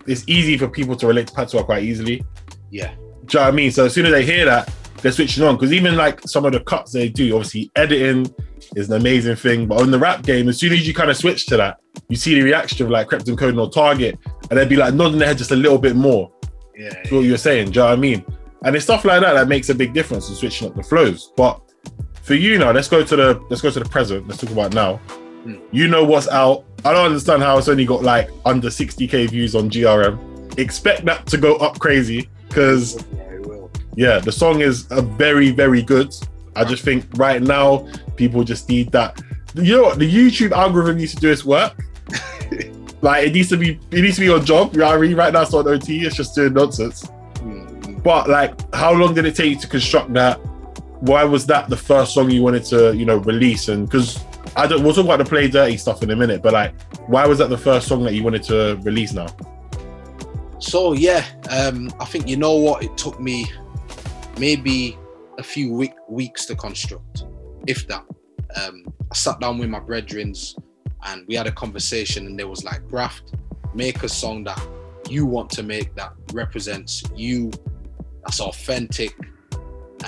it's 0.07 0.23
easy 0.27 0.57
for 0.57 0.67
people 0.67 0.95
to 0.95 1.07
relate 1.07 1.27
to 1.27 1.33
patois 1.33 1.63
quite 1.63 1.83
easily. 1.83 2.23
Yeah, 2.71 2.93
Do 2.95 2.99
you 2.99 3.39
know 3.39 3.45
what 3.45 3.47
I 3.47 3.51
mean? 3.51 3.71
So 3.71 3.85
as 3.85 3.93
soon 3.93 4.05
as 4.07 4.11
they 4.11 4.25
hear 4.25 4.45
that, 4.45 4.73
they're 5.01 5.11
switching 5.11 5.43
on. 5.43 5.55
Because 5.55 5.71
even 5.71 5.95
like 5.95 6.21
some 6.27 6.45
of 6.45 6.51
the 6.51 6.59
cuts 6.59 6.91
they 6.91 7.09
do, 7.09 7.35
obviously 7.35 7.71
editing 7.75 8.33
is 8.75 8.89
an 8.89 8.97
amazing 8.97 9.35
thing. 9.35 9.67
But 9.67 9.81
on 9.81 9.91
the 9.91 9.99
rap 9.99 10.23
game, 10.23 10.49
as 10.49 10.59
soon 10.59 10.73
as 10.73 10.85
you 10.87 10.93
kind 10.93 11.09
of 11.09 11.17
switch 11.17 11.45
to 11.47 11.57
that, 11.57 11.77
you 12.09 12.15
see 12.15 12.35
the 12.35 12.41
reaction 12.41 12.85
of 12.85 12.91
like 12.91 13.07
Krept 13.07 13.27
and 13.27 13.37
Konan 13.37 13.61
or 13.61 13.69
Target, 13.69 14.19
and 14.49 14.59
they'd 14.59 14.69
be 14.69 14.75
like 14.75 14.93
nodding 14.93 15.19
their 15.19 15.27
head 15.27 15.37
just 15.37 15.51
a 15.51 15.55
little 15.55 15.77
bit 15.77 15.95
more. 15.95 16.31
yeah, 16.75 16.89
That's 16.89 17.11
what 17.11 17.21
you're 17.21 17.37
saying. 17.37 17.71
Do 17.71 17.79
you 17.79 17.83
know 17.83 17.85
what 17.85 17.93
I 17.93 17.95
mean? 17.95 18.25
And 18.67 18.75
it's 18.75 18.83
stuff 18.83 19.05
like 19.05 19.21
that 19.21 19.31
that 19.31 19.47
makes 19.47 19.69
a 19.69 19.75
big 19.75 19.93
difference 19.93 20.27
in 20.27 20.35
switching 20.35 20.67
up 20.67 20.75
the 20.75 20.83
flows. 20.83 21.31
But 21.37 21.61
for 22.21 22.33
you 22.33 22.57
now, 22.57 22.71
let's 22.71 22.89
go 22.89 23.01
to 23.01 23.15
the 23.15 23.41
let's 23.49 23.61
go 23.61 23.71
to 23.71 23.79
the 23.79 23.87
present. 23.87 24.27
Let's 24.27 24.41
talk 24.41 24.51
about 24.51 24.73
now. 24.73 24.97
Hmm. 24.97 25.55
You 25.71 25.87
know 25.87 26.03
what's 26.03 26.27
out. 26.27 26.65
I 26.83 26.91
don't 26.91 27.05
understand 27.05 27.41
how 27.41 27.57
it's 27.57 27.69
only 27.69 27.85
got 27.85 28.03
like 28.03 28.29
under 28.43 28.67
60k 28.67 29.29
views 29.29 29.55
on 29.55 29.69
GRM. 29.69 30.59
Expect 30.59 31.05
that 31.05 31.25
to 31.27 31.37
go 31.37 31.55
up 31.55 31.79
crazy 31.79 32.29
because 32.49 33.01
yeah, 33.15 33.21
it 33.35 33.47
will. 33.47 33.71
yeah, 33.95 34.19
the 34.19 34.33
song 34.33 34.59
is 34.59 34.85
a 34.91 35.01
very 35.01 35.51
very 35.51 35.81
good. 35.81 36.13
I 36.57 36.65
just 36.65 36.83
think 36.83 37.05
right 37.13 37.41
now 37.41 37.87
people 38.17 38.43
just 38.43 38.67
need 38.67 38.91
that. 38.91 39.21
You 39.53 39.77
know 39.77 39.83
what? 39.83 39.99
The 39.99 40.13
YouTube 40.13 40.51
algorithm 40.51 40.97
needs 40.97 41.15
to 41.15 41.21
do 41.21 41.31
its 41.31 41.45
work. 41.45 41.81
like 43.01 43.27
it 43.27 43.33
needs 43.33 43.47
to 43.47 43.55
be 43.55 43.79
it 43.91 44.01
needs 44.01 44.15
to 44.15 44.21
be 44.23 44.29
on 44.29 44.43
job. 44.43 44.73
You 44.73 44.79
know 44.79 44.87
what 44.87 44.97
I 44.97 44.99
mean? 44.99 45.15
Right 45.15 45.31
now 45.31 45.43
it's 45.43 45.53
not 45.53 45.67
OT. 45.67 46.01
It's 46.01 46.17
just 46.17 46.35
doing 46.35 46.51
nonsense. 46.51 47.09
But 48.07 48.29
like, 48.29 48.73
how 48.73 48.93
long 48.93 49.13
did 49.13 49.25
it 49.25 49.35
take 49.35 49.49
you 49.49 49.59
to 49.59 49.67
construct 49.67 50.13
that? 50.13 50.37
Why 51.01 51.25
was 51.25 51.45
that 51.47 51.67
the 51.67 51.75
first 51.75 52.13
song 52.13 52.31
you 52.31 52.41
wanted 52.41 52.63
to, 52.67 52.95
you 52.95 53.03
know, 53.03 53.17
release? 53.17 53.67
And 53.67 53.85
because 53.85 54.23
I 54.55 54.65
don't, 54.65 54.81
we'll 54.81 54.93
talk 54.93 55.03
about 55.03 55.17
the 55.17 55.25
play 55.25 55.49
dirty 55.49 55.75
stuff 55.75 56.01
in 56.03 56.11
a 56.11 56.15
minute. 56.15 56.41
But 56.41 56.53
like, 56.53 56.81
why 57.09 57.27
was 57.27 57.37
that 57.39 57.49
the 57.49 57.57
first 57.57 57.85
song 57.85 58.05
that 58.05 58.13
you 58.13 58.23
wanted 58.23 58.43
to 58.43 58.79
release 58.83 59.11
now? 59.11 59.27
So 60.59 60.93
yeah, 60.93 61.25
um, 61.49 61.91
I 61.99 62.05
think 62.05 62.29
you 62.29 62.37
know 62.37 62.55
what 62.55 62.81
it 62.81 62.97
took 62.97 63.19
me 63.19 63.45
maybe 64.39 64.97
a 65.37 65.43
few 65.43 65.73
week, 65.73 65.95
weeks 66.07 66.45
to 66.45 66.55
construct, 66.55 67.25
if 67.67 67.89
that. 67.89 68.05
Um, 68.55 68.85
I 69.11 69.15
sat 69.15 69.41
down 69.41 69.57
with 69.57 69.67
my 69.67 69.81
brethrens 69.81 70.57
and 71.07 71.27
we 71.27 71.35
had 71.35 71.45
a 71.45 71.51
conversation, 71.51 72.25
and 72.25 72.39
there 72.39 72.47
was 72.47 72.63
like, 72.63 72.87
Graft, 72.87 73.33
make 73.73 74.03
a 74.03 74.09
song 74.09 74.45
that 74.45 74.65
you 75.09 75.25
want 75.25 75.49
to 75.49 75.63
make 75.63 75.93
that 75.95 76.13
represents 76.31 77.03
you, 77.13 77.51
that's 78.27 78.41
authentic, 78.41 79.17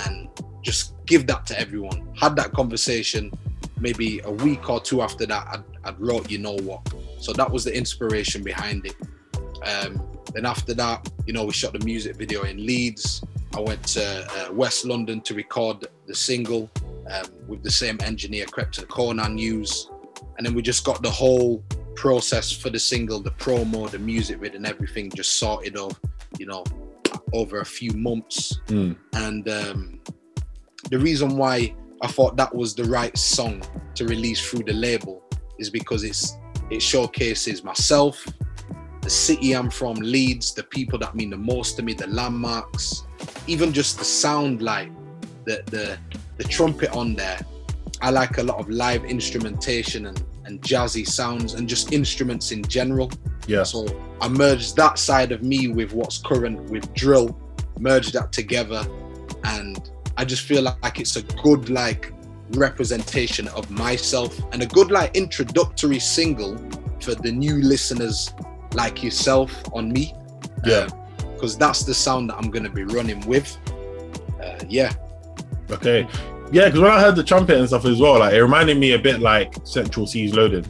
and 0.06 0.28
just 0.62 0.94
give 1.06 1.26
that 1.28 1.46
to 1.48 1.58
everyone. 1.60 2.12
Had 2.18 2.36
that 2.36 2.52
conversation. 2.52 3.32
Maybe 3.80 4.20
a 4.26 4.32
week 4.32 4.70
or 4.70 4.82
two 4.82 5.02
after 5.02 5.26
that, 5.26 5.48
I'd, 5.48 5.64
I'd 5.86 6.00
wrote, 6.02 6.30
you 6.30 6.38
know 6.38 6.58
what. 6.64 6.82
So 7.20 7.32
that 7.34 7.50
was 7.50 7.64
the 7.64 7.74
inspiration 7.74 8.44
behind 8.44 8.86
it. 8.86 8.96
Um, 9.66 10.06
then 10.34 10.46
after 10.46 10.74
that, 10.74 11.10
you 11.26 11.32
know, 11.32 11.46
we 11.46 11.54
shot 11.54 11.72
the 11.72 11.80
music 11.86 12.18
video 12.18 12.44
in 12.44 12.66
Leeds. 12.66 13.24
I 13.56 13.62
went 13.62 13.88
to 13.90 14.28
uh, 14.32 14.52
West 14.52 14.84
London 14.84 15.22
to 15.22 15.34
record 15.34 15.88
the 16.06 16.14
single 16.14 16.70
um, 17.10 17.24
with 17.48 17.64
the 17.64 17.72
same 17.72 17.98
engineer, 18.04 18.46
Krept 18.48 18.80
and 18.80 18.88
Konan 18.90 19.40
used. 19.40 19.90
And 20.38 20.46
then 20.46 20.54
we 20.54 20.62
just 20.62 20.84
got 20.84 21.02
the 21.02 21.10
whole 21.10 21.64
process 21.96 22.52
for 22.52 22.70
the 22.70 22.80
single, 22.80 23.22
the 23.22 23.32
promo, 23.32 23.90
the 23.90 24.00
music 24.00 24.40
vid, 24.40 24.56
and 24.56 24.66
everything 24.68 25.10
just 25.10 25.40
sorted 25.40 25.78
off, 25.78 25.98
you 26.38 26.46
know, 26.46 26.66
over 27.34 27.60
a 27.60 27.66
few 27.66 27.92
months. 27.94 28.60
Mm. 28.68 28.96
And 29.14 29.50
um, 29.50 30.00
the 30.90 31.00
reason 31.00 31.38
why 31.38 31.76
I 32.02 32.08
thought 32.08 32.38
that 32.38 32.54
was 32.54 32.76
the 32.76 32.86
right 32.86 33.18
song 33.18 33.62
to 33.96 34.06
release 34.06 34.48
through 34.48 34.64
the 34.64 34.74
label 34.74 35.24
is 35.58 35.70
because 35.70 36.04
it's 36.04 36.38
it 36.70 36.82
showcases 36.82 37.64
myself, 37.64 38.24
the 39.02 39.10
city 39.10 39.54
I'm 39.54 39.70
from, 39.72 39.96
Leeds, 39.96 40.54
the 40.54 40.64
people 40.64 41.00
that 41.00 41.16
mean 41.16 41.32
the 41.32 41.38
most 41.38 41.78
to 41.78 41.84
me, 41.84 41.94
the 41.94 42.08
landmarks, 42.08 43.08
even 43.48 43.74
just 43.74 43.98
the 43.98 44.06
sound 44.06 44.62
like 44.62 44.92
the 45.46 45.64
the 45.66 45.98
the 46.38 46.44
trumpet 46.44 46.92
on 46.96 47.16
there. 47.16 47.40
I 48.02 48.12
like 48.12 48.38
a 48.38 48.44
lot 48.44 48.60
of 48.60 48.70
live 48.70 49.04
instrumentation 49.04 50.06
and, 50.06 50.24
and 50.46 50.62
jazzy 50.62 51.06
sounds 51.06 51.56
and 51.56 51.68
just 51.68 51.92
instruments 51.92 52.52
in 52.52 52.64
general. 52.64 53.12
Yeah. 53.48 53.64
So 53.64 53.86
I 54.22 54.28
merged 54.28 54.76
that 54.76 55.00
side 55.00 55.32
of 55.32 55.44
me 55.44 55.68
with 55.68 55.94
what's 55.94 56.18
current 56.18 56.70
with 56.70 56.94
drill, 56.94 57.40
merged 57.80 58.14
that 58.14 58.32
together, 58.32 58.86
and 59.46 59.90
I 60.18 60.26
just 60.26 60.44
feel 60.44 60.64
like 60.64 61.00
it's 61.00 61.16
a 61.16 61.24
good 61.42 61.70
like 61.70 62.14
representation 62.52 63.48
of 63.50 63.70
myself 63.70 64.38
and 64.52 64.62
a 64.62 64.66
good 64.66 64.92
like 64.92 65.16
introductory 65.16 66.00
single 66.00 66.58
for 67.00 67.16
the 67.16 67.32
new 67.32 67.56
listeners 67.56 68.34
like 68.74 69.02
yourself 69.04 69.64
on 69.74 69.92
me. 69.92 70.14
Yeah. 70.66 70.88
Because 71.34 71.58
that's 71.58 71.84
the 71.84 71.94
sound 71.94 72.30
that 72.30 72.38
I'm 72.38 72.50
gonna 72.52 72.70
be 72.70 72.84
running 72.84 73.26
with. 73.26 73.58
Uh, 74.44 74.58
yeah. 74.68 74.92
Okay. 75.72 76.08
Yeah, 76.52 76.66
because 76.66 76.80
when 76.82 76.92
I 76.92 77.00
heard 77.00 77.16
the 77.16 77.24
trumpet 77.24 77.58
and 77.58 77.68
stuff 77.68 77.86
as 77.86 78.00
well, 78.00 78.20
like 78.20 78.34
it 78.34 78.42
reminded 78.42 78.78
me 78.78 78.94
a 78.94 79.00
bit 79.00 79.20
like 79.22 79.54
Central 79.64 80.06
Cee's 80.08 80.34
Loaded, 80.34 80.66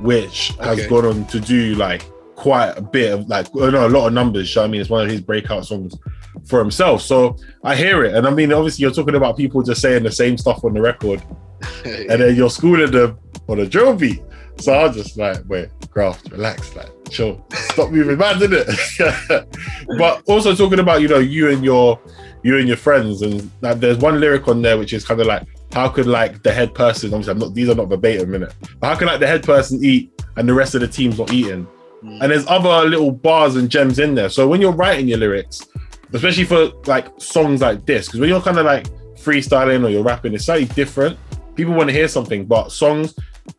which 0.00 0.48
has 0.60 0.78
Okay. 0.78 0.88
gone 0.88 1.06
on 1.06 1.24
to 1.26 1.40
do 1.40 1.74
like 1.76 2.04
quite 2.36 2.76
a 2.76 2.82
bit 2.82 3.12
of 3.12 3.28
like 3.28 3.52
no, 3.54 3.86
a 3.86 3.88
lot 3.88 4.06
of 4.06 4.12
numbers. 4.12 4.54
you 4.54 4.60
know 4.60 4.66
I 4.66 4.68
mean, 4.68 4.80
it's 4.80 4.90
one 4.90 5.04
of 5.04 5.10
his 5.10 5.22
breakout 5.22 5.66
songs 5.66 5.96
for 6.44 6.60
himself. 6.60 7.02
So 7.02 7.36
I 7.64 7.74
hear 7.74 8.04
it, 8.04 8.14
and 8.14 8.26
I 8.26 8.30
mean, 8.30 8.52
obviously, 8.52 8.82
you're 8.82 8.92
talking 8.92 9.16
about 9.16 9.36
people 9.36 9.62
just 9.62 9.80
saying 9.80 10.04
the 10.04 10.12
same 10.12 10.38
stuff 10.38 10.62
on 10.62 10.74
the 10.74 10.80
record, 10.80 11.22
and 11.84 12.20
then 12.20 12.36
you're 12.36 12.50
schooling 12.50 12.92
them 12.92 13.18
on 13.48 13.60
a 13.60 13.66
drill 13.66 13.96
beat. 13.96 14.22
So 14.58 14.72
I 14.72 14.86
was 14.86 14.96
just 14.96 15.18
like, 15.18 15.42
wait, 15.48 15.68
graft, 15.90 16.30
relax, 16.30 16.74
like, 16.76 16.90
chill, 17.10 17.44
stop 17.52 17.90
moving 17.90 18.16
mad, 18.16 18.38
didn't 18.38 18.66
it? 18.68 19.48
but 19.98 20.22
also 20.26 20.54
talking 20.54 20.78
about, 20.78 21.02
you 21.02 21.08
know, 21.08 21.18
you 21.18 21.50
and 21.50 21.64
your 21.64 21.98
you 22.42 22.58
and 22.58 22.68
your 22.68 22.76
friends, 22.76 23.22
and 23.22 23.50
like, 23.60 23.80
there's 23.80 23.98
one 23.98 24.20
lyric 24.20 24.46
on 24.46 24.62
there 24.62 24.78
which 24.78 24.92
is 24.92 25.04
kind 25.04 25.20
of 25.20 25.26
like, 25.26 25.46
how 25.72 25.88
could 25.88 26.06
like 26.06 26.42
the 26.42 26.52
head 26.52 26.74
person, 26.74 27.12
obviously, 27.12 27.32
I'm 27.32 27.38
not 27.38 27.54
these 27.54 27.68
are 27.70 27.74
not 27.74 27.88
verbatim 27.88 28.34
in 28.34 28.42
it, 28.44 28.54
but 28.78 28.88
how 28.88 28.96
can 28.96 29.08
like 29.08 29.20
the 29.20 29.26
head 29.26 29.42
person 29.42 29.82
eat 29.82 30.12
and 30.36 30.46
the 30.46 30.54
rest 30.54 30.74
of 30.74 30.82
the 30.82 30.88
team's 30.88 31.18
not 31.18 31.32
eating? 31.32 31.66
Mm. 32.06 32.22
And 32.22 32.32
there's 32.32 32.46
other 32.46 32.88
little 32.88 33.10
bars 33.10 33.56
and 33.56 33.68
gems 33.68 33.98
in 33.98 34.14
there. 34.14 34.28
So 34.28 34.46
when 34.46 34.60
you're 34.60 34.72
writing 34.72 35.08
your 35.08 35.18
lyrics, 35.18 35.66
especially 36.12 36.44
for 36.44 36.70
like 36.86 37.08
songs 37.20 37.60
like 37.60 37.84
this, 37.84 38.06
because 38.06 38.20
when 38.20 38.28
you're 38.28 38.40
kind 38.40 38.58
of 38.58 38.64
like 38.64 38.86
freestyling 39.16 39.84
or 39.84 39.88
you're 39.88 40.04
rapping, 40.04 40.32
it's 40.34 40.46
slightly 40.46 40.66
different. 40.74 41.18
People 41.56 41.74
want 41.74 41.88
to 41.88 41.94
hear 41.94 42.06
something, 42.06 42.44
but 42.44 42.70
songs, 42.70 43.14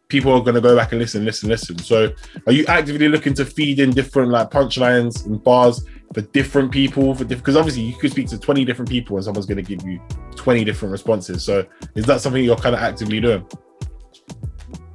people 0.08 0.32
are 0.32 0.42
going 0.42 0.56
to 0.56 0.62
go 0.62 0.76
back 0.76 0.94
and 0.94 1.02
listen, 1.02 1.26
listen, 1.26 1.50
listen. 1.50 1.78
So 1.80 2.14
are 2.46 2.54
you 2.54 2.66
actively 2.68 3.10
looking 3.10 3.34
to 3.34 3.46
feed 3.46 3.80
in 3.80 3.90
different 3.92 4.32
like 4.32 4.50
punchlines 4.50 5.26
and 5.26 5.44
bars 5.44 5.84
for 6.14 6.22
different 6.22 6.72
people? 6.72 7.14
For 7.14 7.26
different, 7.26 7.44
because 7.44 7.58
obviously 7.58 7.84
you 7.84 7.96
could 7.96 8.12
speak 8.12 8.28
to 8.30 8.40
20 8.40 8.64
different 8.64 8.90
people 8.90 9.18
and 9.18 9.26
someone's 9.26 9.46
going 9.46 9.64
to 9.64 9.76
give 9.76 9.86
you 9.86 10.00
20 10.36 10.64
different 10.64 10.94
responses. 10.94 11.44
So 11.44 11.66
is 11.96 12.06
that 12.06 12.22
something 12.22 12.44
you're 12.44 12.56
kind 12.56 12.76
of 12.76 12.82
actively 12.82 13.20
doing? 13.20 13.46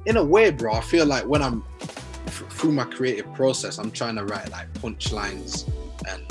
in 0.05 0.17
a 0.17 0.23
way, 0.23 0.51
bro, 0.51 0.73
I 0.73 0.81
feel 0.81 1.05
like 1.05 1.25
when 1.25 1.41
I'm 1.41 1.63
through 2.33 2.71
my 2.71 2.85
creative 2.85 3.31
process, 3.33 3.77
I'm 3.77 3.91
trying 3.91 4.15
to 4.15 4.25
write 4.25 4.49
like 4.51 4.71
punchlines 4.73 5.67
and, 6.09 6.23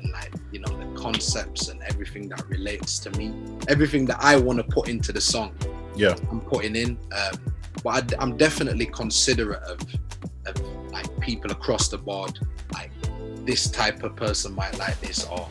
and 0.00 0.12
like 0.12 0.32
you 0.52 0.60
know 0.60 0.76
the 0.76 1.00
concepts 1.00 1.68
and 1.68 1.82
everything 1.82 2.28
that 2.30 2.46
relates 2.48 2.98
to 3.00 3.10
me, 3.12 3.32
everything 3.68 4.04
that 4.06 4.18
I 4.20 4.36
want 4.36 4.58
to 4.58 4.64
put 4.64 4.88
into 4.88 5.12
the 5.12 5.20
song. 5.20 5.54
Yeah. 5.94 6.14
I'm 6.30 6.40
putting 6.40 6.76
in. 6.76 6.98
Um, 7.12 7.54
but 7.82 8.14
I, 8.18 8.22
am 8.22 8.36
definitely 8.36 8.86
considerate 8.86 9.62
of, 9.62 9.80
of 10.46 10.60
like 10.90 11.20
people 11.20 11.50
across 11.50 11.88
the 11.88 11.98
board. 11.98 12.38
Like 12.72 12.90
this 13.44 13.70
type 13.70 14.02
of 14.02 14.16
person 14.16 14.54
might 14.54 14.76
like 14.78 15.00
this, 15.00 15.24
or 15.24 15.48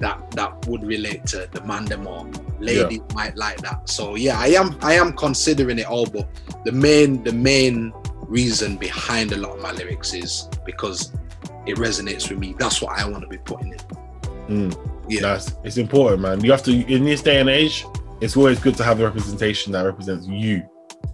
that 0.00 0.30
that 0.32 0.66
would 0.66 0.84
relate 0.84 1.26
to 1.26 1.48
the 1.52 1.60
mandem, 1.60 2.06
or 2.06 2.30
ladies 2.60 3.00
might 3.14 3.36
like 3.36 3.58
that. 3.62 3.88
So 3.88 4.14
yeah, 4.14 4.38
I 4.38 4.48
am 4.48 4.76
I 4.82 4.94
am 4.94 5.12
considering 5.12 5.78
it 5.78 5.86
all, 5.86 6.06
but 6.06 6.28
the 6.64 6.72
main 6.72 7.22
the 7.24 7.32
main 7.32 7.92
reason 8.28 8.76
behind 8.76 9.32
a 9.32 9.36
lot 9.36 9.56
of 9.56 9.62
my 9.62 9.72
lyrics 9.72 10.14
is 10.14 10.48
because 10.64 11.12
it 11.66 11.76
resonates 11.76 12.28
with 12.28 12.38
me. 12.38 12.54
That's 12.58 12.82
what 12.82 12.98
I 12.98 13.08
want 13.08 13.22
to 13.22 13.28
be 13.28 13.38
putting 13.38 13.72
in. 13.72 13.78
Mm. 14.48 14.90
Yeah. 15.08 15.20
That's 15.22 15.54
it's 15.64 15.76
important, 15.76 16.22
man. 16.22 16.44
You 16.44 16.50
have 16.50 16.62
to 16.64 16.72
in 16.72 17.04
this 17.04 17.22
day 17.22 17.40
and 17.40 17.48
age. 17.48 17.84
It's 18.20 18.36
always 18.36 18.58
good 18.58 18.76
to 18.76 18.84
have 18.84 19.00
a 19.00 19.04
representation 19.04 19.72
that 19.72 19.82
represents 19.82 20.26
you, 20.26 20.62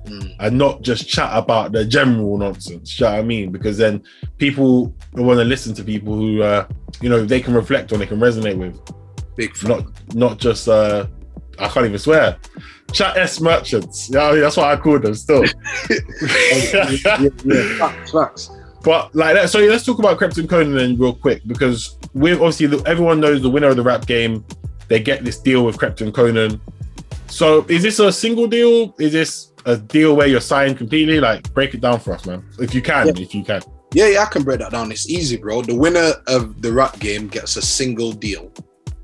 Mm. 0.06 0.34
and 0.38 0.58
not 0.58 0.82
just 0.82 1.08
chat 1.08 1.30
about 1.32 1.72
the 1.72 1.84
general 1.84 2.38
nonsense. 2.38 2.98
You 2.98 3.06
know 3.06 3.12
what 3.12 3.18
I 3.18 3.22
mean? 3.22 3.52
Because 3.52 3.76
then 3.76 4.02
people 4.38 4.94
want 5.14 5.38
to 5.38 5.44
listen 5.44 5.74
to 5.74 5.84
people 5.84 6.14
who, 6.14 6.42
uh, 6.42 6.66
you 7.00 7.08
know, 7.08 7.24
they 7.24 7.40
can 7.40 7.54
reflect 7.54 7.92
on, 7.92 7.98
they 7.98 8.06
can 8.06 8.18
resonate 8.20 8.56
with. 8.56 8.78
Big. 9.36 9.50
Not 9.62 9.86
not 10.14 10.38
just 10.38 10.68
uh, 10.68 11.06
I 11.60 11.68
can't 11.68 11.86
even 11.86 11.98
swear. 11.98 12.36
Chat 12.92 13.16
S 13.16 13.40
merchants. 13.40 14.10
Yeah, 14.10 14.32
that's 14.34 14.56
what 14.56 14.66
I 14.66 14.76
call 14.76 14.98
them 14.98 15.14
still. 15.14 15.44
yeah, 15.44 16.90
yeah, 17.44 17.78
facts, 17.78 18.12
facts. 18.12 18.50
But 18.82 19.14
like 19.14 19.34
that, 19.34 19.50
so 19.50 19.58
let's 19.60 19.84
talk 19.84 19.98
about 19.98 20.18
Krept 20.18 20.38
and 20.38 20.48
Konan 20.48 20.74
then 20.76 20.98
real 20.98 21.12
quick 21.12 21.42
because 21.46 21.98
with 22.14 22.34
obviously 22.34 22.66
the, 22.66 22.82
everyone 22.88 23.20
knows 23.20 23.42
the 23.42 23.50
winner 23.50 23.68
of 23.68 23.76
the 23.76 23.82
rap 23.82 24.06
game, 24.06 24.44
they 24.88 25.00
get 25.00 25.22
this 25.24 25.38
deal 25.38 25.64
with 25.64 25.76
Krept 25.76 26.00
and 26.00 26.14
Konan. 26.14 26.58
So 27.26 27.64
is 27.68 27.82
this 27.82 27.98
a 27.98 28.10
single 28.10 28.46
deal? 28.46 28.94
Is 28.98 29.12
this 29.12 29.52
a 29.66 29.76
deal 29.76 30.16
where 30.16 30.26
you're 30.26 30.40
signed 30.40 30.78
completely? 30.78 31.20
Like 31.20 31.52
break 31.52 31.74
it 31.74 31.82
down 31.82 32.00
for 32.00 32.12
us, 32.14 32.24
man. 32.24 32.42
If 32.58 32.74
you 32.74 32.80
can, 32.80 33.08
if 33.08 33.34
you 33.34 33.44
can. 33.44 33.60
Yeah, 33.92 34.06
yeah, 34.06 34.22
I 34.22 34.26
can 34.26 34.44
break 34.44 34.60
that 34.60 34.70
down. 34.70 34.90
It's 34.92 35.10
easy, 35.10 35.36
bro. 35.36 35.62
The 35.62 35.74
winner 35.74 36.12
of 36.28 36.62
the 36.62 36.72
rap 36.72 36.98
game 37.00 37.28
gets 37.28 37.56
a 37.56 37.62
single 37.62 38.12
deal 38.12 38.52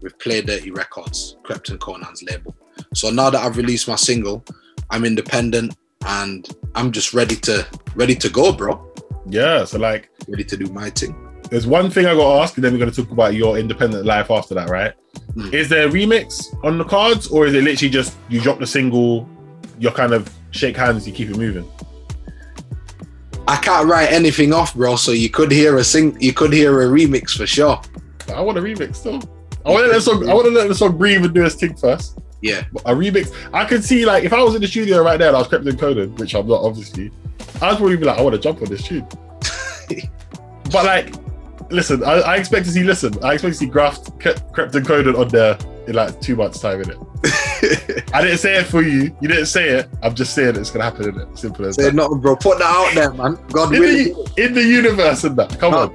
with 0.02 0.18
Play 0.18 0.42
Dirty 0.42 0.70
Records, 0.70 1.37
Krept 1.44 1.70
and 1.70 1.80
Konan's 1.80 2.22
label. 2.22 2.54
So 2.94 3.11
now 3.11 3.30
that 3.30 3.42
I've 3.42 3.56
released 3.56 3.88
my 3.88 3.96
single, 3.96 4.44
I'm 4.90 5.04
independent 5.04 5.76
and 6.06 6.48
I'm 6.74 6.92
just 6.92 7.14
ready 7.14 7.37
to 7.37 7.66
ready 7.94 8.14
to 8.16 8.28
go, 8.28 8.52
bro. 8.52 8.92
Yeah. 9.28 9.64
So 9.64 9.78
like 9.78 10.11
Ready 10.28 10.44
to 10.44 10.56
do 10.56 10.66
my 10.72 10.90
thing. 10.90 11.14
there's 11.50 11.66
one 11.66 11.88
thing 11.90 12.06
I 12.06 12.14
gotta 12.14 12.42
ask, 12.42 12.56
and 12.56 12.64
then 12.64 12.72
we're 12.72 12.78
gonna 12.80 12.90
talk 12.90 13.11
about 13.11 13.35
your 13.35 13.59
independent 13.59 14.04
life 14.04 14.30
after 14.30 14.54
that, 14.54 14.68
right? 14.68 14.92
Mm. 15.35 15.52
Is 15.52 15.68
there 15.68 15.87
a 15.88 15.90
remix 15.90 16.44
on 16.64 16.78
the 16.78 16.85
cards, 16.85 17.26
or 17.28 17.46
is 17.46 17.54
it 17.54 17.62
literally 17.64 17.90
just 17.90 18.16
you 18.28 18.40
drop 18.40 18.59
the 18.59 18.66
single, 18.66 19.28
you're 19.78 19.92
kind 19.92 20.12
of 20.12 20.28
shake 20.50 20.76
hands, 20.76 21.06
you 21.06 21.12
keep 21.14 21.30
it 21.30 21.37
moving? 21.37 21.68
I 23.48 23.56
can't 23.56 23.88
write 23.88 24.11
anything 24.11 24.52
off, 24.52 24.74
bro. 24.74 24.96
So 24.96 25.12
you 25.12 25.30
could 25.30 25.52
hear 25.52 25.76
a 25.76 25.85
sing, 25.85 26.20
you 26.20 26.32
could 26.32 26.52
hear 26.52 26.82
a 26.82 26.87
remix 26.87 27.30
for 27.37 27.46
sure. 27.46 27.80
I 28.35 28.40
want 28.40 28.59
a 28.59 28.61
remix 28.61 28.96
still. 28.96 29.22
I 29.66 29.70
want 29.70 29.83
to 29.85 29.88
let 29.88 29.94
the 29.96 30.00
song. 30.00 30.29
I 30.29 30.35
want 30.35 30.46
to 30.46 30.52
let 30.52 30.68
the 30.68 30.74
song 30.74 30.96
breathe 30.96 31.24
and 31.24 31.35
do 31.35 31.44
its 31.44 31.57
thing 31.57 31.74
first. 31.74 32.18
Yeah, 32.42 32.62
A 32.85 32.92
remix. 32.94 33.33
I 33.52 33.64
could 33.64 33.83
see 33.83 34.05
like 34.07 34.22
if 34.24 34.33
I 34.33 34.42
was 34.42 34.55
in 34.55 34.61
the 34.61 34.68
studio 34.68 35.02
right 35.02 35.18
there 35.18 35.29
and 35.29 35.37
I 35.37 35.40
was 35.40 35.48
Krept 35.48 35.66
and 35.68 35.79
Konan, 35.79 36.16
which 36.18 36.35
I'm 36.35 36.46
not 36.46 36.62
obviously, 36.62 37.11
I'd 37.61 37.76
probably 37.76 37.96
be 37.96 38.05
like, 38.05 38.18
I 38.18 38.22
want 38.22 38.35
to 38.35 38.40
jump 38.40 38.61
on 38.62 38.68
this 38.68 38.83
tune. 38.85 39.07
but 40.70 40.85
like, 40.85 41.14
listen, 41.70 42.05
I, 42.05 42.12
I 42.20 42.37
expect 42.37 42.66
to 42.66 42.70
see. 42.72 42.85
Listen, 42.85 43.12
I 43.24 43.33
expect 43.35 43.55
to 43.55 43.59
see 43.59 43.66
Graft 43.66 44.18
Kre- 44.20 44.38
Krept 44.52 44.74
and 44.74 44.87
Konan 44.87 45.18
on 45.18 45.29
there 45.29 45.59
in 45.88 45.94
like 45.94 46.20
two 46.20 46.37
months' 46.37 46.61
time. 46.61 46.83
In 46.83 46.90
it, 46.90 48.05
I 48.14 48.22
didn't 48.22 48.38
say 48.38 48.57
it 48.59 48.66
for 48.66 48.83
you. 48.83 49.16
You 49.20 49.29
didn't 49.29 49.46
say 49.46 49.70
it. 49.70 49.88
I'm 50.02 50.14
just 50.14 50.35
saying 50.35 50.57
it's 50.57 50.70
gonna 50.70 50.85
happen. 50.85 51.09
In 51.09 51.20
it, 51.20 51.38
simple 51.38 51.64
as 51.64 51.74
say 51.76 51.85
that. 51.85 51.94
nothing, 51.94 52.20
bro. 52.20 52.37
Put 52.37 52.59
that 52.59 52.66
out 52.66 52.94
there, 52.94 53.12
man. 53.14 53.38
God 53.48 53.74
In 53.74 53.81
willing. 53.81 54.12
the, 54.37 54.44
in 54.44 54.52
the 54.55 54.62
universe 54.62 55.24
and 55.24 55.37
that. 55.38 55.59
Come 55.59 55.74
on. 55.74 55.94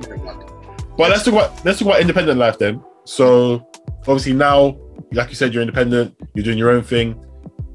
But 0.97 1.11
let's 1.11 1.23
talk 1.23 1.33
about 1.35 1.63
let's 1.65 1.79
talk 1.79 1.87
about 1.87 2.01
independent 2.01 2.37
life 2.39 2.57
then. 2.57 2.83
So 3.11 3.67
obviously 4.07 4.31
now, 4.31 4.77
like 5.11 5.27
you 5.27 5.35
said, 5.35 5.53
you're 5.53 5.61
independent. 5.61 6.15
You're 6.33 6.45
doing 6.45 6.57
your 6.57 6.69
own 6.69 6.81
thing. 6.81 7.11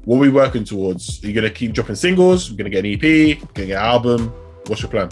What 0.05 0.15
are 0.15 0.19
we 0.19 0.29
working 0.29 0.63
towards? 0.63 1.23
Are 1.23 1.27
you 1.27 1.33
gonna 1.33 1.51
keep 1.51 1.73
dropping 1.73 1.93
singles? 1.93 2.49
We're 2.49 2.57
gonna 2.57 2.71
get 2.71 2.85
an 2.85 2.93
EP. 2.93 3.39
Gonna 3.53 3.67
get 3.67 3.79
an 3.79 3.85
album. 3.85 4.29
What's 4.65 4.81
your 4.81 4.89
plan? 4.89 5.11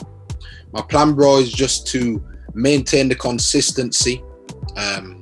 my 0.71 0.81
plan, 0.81 1.13
bro, 1.13 1.37
is 1.37 1.53
just 1.53 1.85
to 1.89 2.25
maintain 2.55 3.07
the 3.07 3.13
consistency 3.13 4.23
um, 4.75 5.21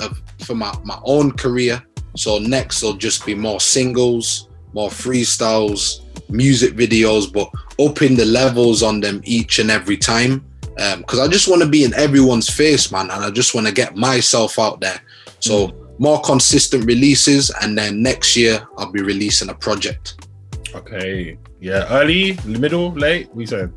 of 0.00 0.20
for 0.40 0.56
my, 0.56 0.76
my 0.82 0.98
own 1.04 1.30
career. 1.30 1.80
So 2.16 2.38
next 2.38 2.82
will 2.82 2.94
just 2.94 3.24
be 3.24 3.36
more 3.36 3.60
singles, 3.60 4.48
more 4.72 4.90
freestyles, 4.90 6.00
music 6.28 6.74
videos, 6.74 7.32
but 7.32 7.48
upping 7.78 8.16
the 8.16 8.26
levels 8.26 8.82
on 8.82 8.98
them 8.98 9.20
each 9.22 9.60
and 9.60 9.70
every 9.70 9.96
time. 9.96 10.44
Um, 10.80 11.00
because 11.00 11.18
I 11.18 11.28
just 11.28 11.48
want 11.48 11.62
to 11.62 11.68
be 11.68 11.84
in 11.84 11.92
everyone's 11.94 12.48
face, 12.48 12.90
man, 12.90 13.10
and 13.10 13.24
I 13.24 13.30
just 13.30 13.54
want 13.54 13.66
to 13.66 13.72
get 13.72 13.96
myself 13.96 14.58
out 14.58 14.80
there. 14.80 15.00
So 15.40 15.68
mm. 15.68 16.00
more 16.00 16.20
consistent 16.22 16.86
releases, 16.86 17.50
and 17.60 17.76
then 17.76 18.02
next 18.02 18.36
year 18.36 18.66
I'll 18.78 18.90
be 18.90 19.02
releasing 19.02 19.50
a 19.50 19.54
project. 19.54 20.26
Okay. 20.74 21.36
Yeah. 21.60 21.86
Early, 21.90 22.38
middle, 22.46 22.92
late. 22.92 23.28
We 23.34 23.44
saying? 23.44 23.72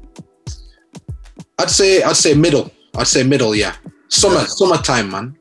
I'd 1.60 1.70
say 1.70 2.02
I'd 2.04 2.16
say 2.16 2.34
middle. 2.34 2.72
I'd 2.96 3.08
say 3.08 3.24
middle, 3.24 3.54
yeah. 3.56 3.76
Summer, 4.08 4.36
Yeah. 4.36 4.46
summertime, 4.46 5.12
man. 5.12 5.36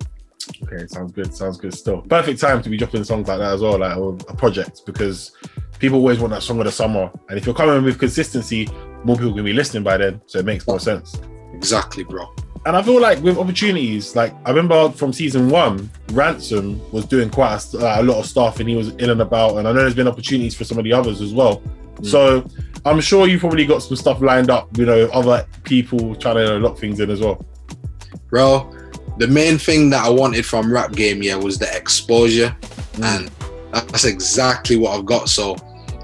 Okay, 0.65 0.87
sounds 0.89 1.13
good. 1.13 1.35
Sounds 1.35 1.59
good. 1.59 1.75
Still, 1.75 2.03
perfect 2.03 2.41
time 2.41 2.63
to 2.63 2.71
be 2.71 2.77
dropping 2.77 3.05
songs 3.05 3.29
like 3.29 3.39
that 3.39 3.53
as 3.53 3.61
well, 3.61 3.79
like 3.79 3.97
a 4.29 4.35
project, 4.35 4.83
because 4.87 5.33
people 5.79 5.99
always 5.99 6.19
want 6.19 6.33
that 6.33 6.43
song 6.43 6.59
of 6.59 6.65
the 6.65 6.73
summer. 6.73 7.11
And 7.29 7.39
if 7.39 7.47
you're 7.47 7.55
coming 7.55 7.85
with 7.85 7.99
consistency, 7.99 8.69
more 9.05 9.17
people 9.17 9.35
can 9.35 9.45
be 9.45 9.53
listening 9.53 9.83
by 9.83 9.97
then, 9.99 10.21
so 10.27 10.39
it 10.39 10.45
makes 10.45 10.67
more 10.67 10.81
sense. 10.81 11.21
Exactly, 11.53 12.05
bro. 12.05 12.33
And 12.65 12.77
I 12.77 12.83
feel 12.83 13.01
like 13.01 13.21
with 13.23 13.39
opportunities, 13.39 14.15
like 14.15 14.33
I 14.45 14.51
remember 14.51 14.91
from 14.91 15.13
season 15.13 15.51
one, 15.51 15.91
Ransom 16.13 16.81
was 16.93 17.05
doing 17.05 17.29
quite 17.29 17.61
a, 17.75 17.77
like, 17.79 18.01
a 18.01 18.03
lot 18.03 18.19
of 18.19 18.27
stuff 18.27 18.61
and 18.61 18.69
he 18.69 18.77
was 18.77 18.91
in 18.91 19.11
and 19.11 19.21
about. 19.21 19.57
And 19.57 19.67
I 19.67 19.73
know 19.73 19.81
there's 19.81 19.97
been 19.97 20.07
opportunities 20.07 20.55
for 20.55 20.63
some 20.65 20.79
of 20.79 20.85
the 20.85 20.93
others 20.93 21.21
as 21.21 21.35
well. 21.35 21.61
Mm. 21.97 22.07
So 22.07 22.47
I'm 22.85 23.01
sure 23.01 23.27
you 23.27 23.41
probably 23.41 23.67
got 23.67 23.83
some 23.83 23.97
stuff 23.97 24.21
lined 24.21 24.49
up, 24.49 24.77
you 24.79 24.87
know, 24.87 25.07
other 25.13 25.45
people 25.65 26.15
trying 26.15 26.37
to 26.37 26.59
lock 26.61 26.79
things 26.79 27.01
in 27.01 27.11
as 27.11 27.21
well. 27.21 27.45
Bro, 28.29 28.73
the 29.19 29.27
main 29.27 29.59
thing 29.59 29.91
that 29.91 30.07
I 30.07 30.09
wanted 30.09 30.47
from 30.47 30.73
rap 30.73 30.93
game, 30.93 31.21
yeah, 31.21 31.35
was 31.35 31.59
the 31.59 31.77
exposure. 31.77 32.57
And 33.03 33.29
that's 33.73 34.05
exactly 34.05 34.77
what 34.77 34.97
I've 34.97 35.05
got. 35.05 35.29
So 35.29 35.57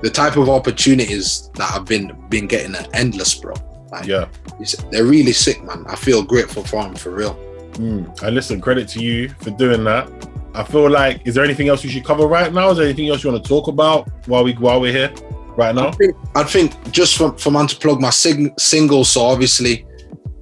the 0.03 0.11
type 0.11 0.37
of 0.37 0.49
opportunities 0.49 1.51
that 1.55 1.71
I've 1.73 1.85
been 1.85 2.17
been 2.29 2.49
getting 2.49 2.75
are 2.75 2.87
endless, 2.95 3.35
bro. 3.35 3.55
Like, 3.91 4.07
Yeah. 4.07 4.27
they're 4.91 5.05
really 5.05 5.33
sick, 5.33 5.63
man. 5.65 5.85
I 5.89 5.97
feel 5.97 6.23
grateful 6.23 6.65
for 6.65 6.83
them 6.83 6.95
for 6.95 7.11
real. 7.11 7.35
Mm. 7.75 8.23
And 8.23 8.35
listen, 8.35 8.61
credit 8.61 8.89
to 8.89 9.01
you 9.03 9.29
for 9.41 9.51
doing 9.51 9.85
that. 9.85 10.09
I 10.55 10.65
feel 10.65 10.91
like, 10.91 11.21
is 11.27 11.35
there 11.35 11.45
anything 11.45 11.69
else 11.69 11.85
we 11.85 11.91
should 11.91 12.05
cover 12.05 12.27
right 12.27 12.53
now? 12.53 12.71
Is 12.71 12.79
there 12.79 12.87
anything 12.87 13.09
else 13.09 13.23
you 13.23 13.31
want 13.31 13.45
to 13.45 13.49
talk 13.49 13.69
about 13.69 14.09
while 14.27 14.43
we 14.43 14.53
while 14.55 14.81
we're 14.81 14.93
here 14.93 15.13
right 15.57 15.75
now? 15.75 15.89
I 15.89 15.93
think, 15.93 16.17
I 16.35 16.43
think 16.43 16.91
just 16.91 17.17
for, 17.17 17.37
for 17.39 17.51
man 17.51 17.67
to 17.69 17.77
plug 17.77 18.01
my 18.01 18.11
sing, 18.11 18.53
single, 18.59 19.05
so 19.05 19.21
obviously, 19.23 19.87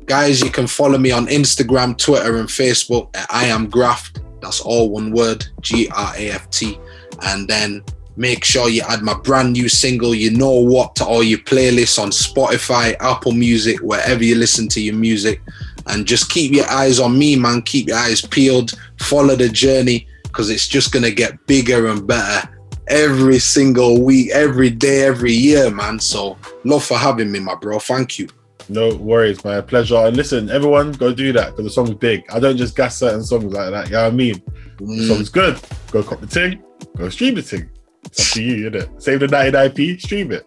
guys, 0.07 0.41
you 0.41 0.51
can 0.51 0.67
follow 0.67 0.97
me 0.97 1.11
on 1.11 1.27
Instagram, 1.27 1.99
Twitter, 1.99 2.37
and 2.39 2.49
Facebook 2.49 3.15
at 3.15 3.27
I 3.29 3.47
am 3.47 3.69
Graft. 3.69 4.21
That's 4.41 4.61
all 4.61 4.91
one 4.91 5.11
word, 5.13 5.45
G 5.61 5.89
R 5.95 6.13
A 6.17 6.31
F 6.31 6.49
T. 6.51 6.79
And 7.23 7.47
then 7.49 7.83
make 8.17 8.45
sure 8.45 8.69
you 8.69 8.83
add 8.89 9.03
my 9.03 9.15
brand 9.15 9.53
new 9.53 9.69
single, 9.69 10.15
You 10.15 10.31
Know 10.31 10.53
What, 10.53 10.97
to 10.97 11.05
all 11.05 11.23
your 11.23 11.39
playlists 11.41 11.99
on 12.03 12.11
Spotify, 12.11 12.97
Apple 13.01 13.33
Music, 13.33 13.79
wherever 13.81 14.25
you 14.25 14.37
listen 14.37 14.69
to 14.69 14.81
your 14.81 14.95
music. 14.95 15.41
And 15.87 16.07
just 16.07 16.31
keep 16.31 16.53
your 16.53 16.69
eyes 16.69 16.99
on 16.99 17.17
me, 17.19 17.37
man. 17.37 17.63
Keep 17.63 17.89
your 17.89 17.99
eyes 17.99 18.21
peeled. 18.23 18.73
Follow 19.01 19.37
the 19.37 19.49
journey 19.49 20.09
because 20.25 20.51
it's 20.51 20.67
just 20.67 20.93
going 20.93 21.05
to 21.05 21.13
get 21.13 21.47
bigger 21.47 21.87
and 21.87 22.07
better 22.07 22.49
every 22.89 23.39
single 23.39 24.03
week, 24.03 24.31
every 24.31 24.71
day, 24.71 25.05
every 25.05 25.33
year, 25.33 25.71
man. 25.71 25.99
So 26.01 26.37
love 26.65 26.85
for 26.85 26.97
having 26.97 27.31
me, 27.31 27.39
my 27.41 27.55
bro. 27.55 27.79
Thank 27.79 28.19
you. 28.19 28.29
No 28.69 28.95
worries, 28.97 29.45
my 29.45 29.61
pleasure. 29.61 29.95
And 29.97 30.17
listen, 30.17 30.51
everyone, 30.51 30.91
go 30.93 31.15
do 31.15 31.33
that 31.35 31.51
because 31.51 31.65
the 31.67 31.71
song's 31.71 31.95
big. 31.95 32.25
I 32.33 32.41
don't 32.41 32.57
just 32.57 32.75
gas 32.75 32.97
certain 32.97 33.23
songs 33.23 33.53
like 33.53 33.71
that. 33.71 33.87
You 33.87 33.93
know 33.93 34.07
I 34.07 34.11
mean? 34.11 34.43
The 34.79 34.85
Mm, 34.85 35.09
song's 35.09 35.29
good. 35.31 35.59
Go 35.93 36.03
cop 36.03 36.21
the 36.21 36.27
ting, 36.27 36.63
go 36.97 37.09
stream 37.09 37.37
the 37.37 37.43
ting. 37.43 37.69
It's 38.07 38.31
up 38.31 38.35
to 38.35 38.43
you, 38.43 38.71
innit? 38.71 39.03
Save 39.03 39.21
the 39.21 39.27
99p, 39.27 40.01
stream 40.01 40.33
it. 40.33 40.47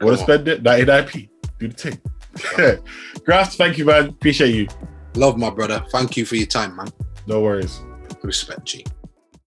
Want 0.00 0.16
to 0.16 0.22
spend 0.22 0.48
it? 0.48 0.62
99p. 0.62 1.28
Do 1.58 1.68
the 1.68 1.74
ting. 1.74 2.00
Graft, 3.24 3.56
thank 3.56 3.78
you, 3.78 3.84
man. 3.84 4.10
Appreciate 4.10 4.54
you. 4.54 4.68
love, 5.14 5.38
my 5.38 5.50
brother. 5.50 5.84
Thank 5.90 6.16
you 6.16 6.24
for 6.24 6.36
your 6.36 6.46
time, 6.46 6.76
man. 6.76 6.88
No 7.26 7.40
worries. 7.40 7.80
Respect, 8.22 8.64
G. 8.64 8.84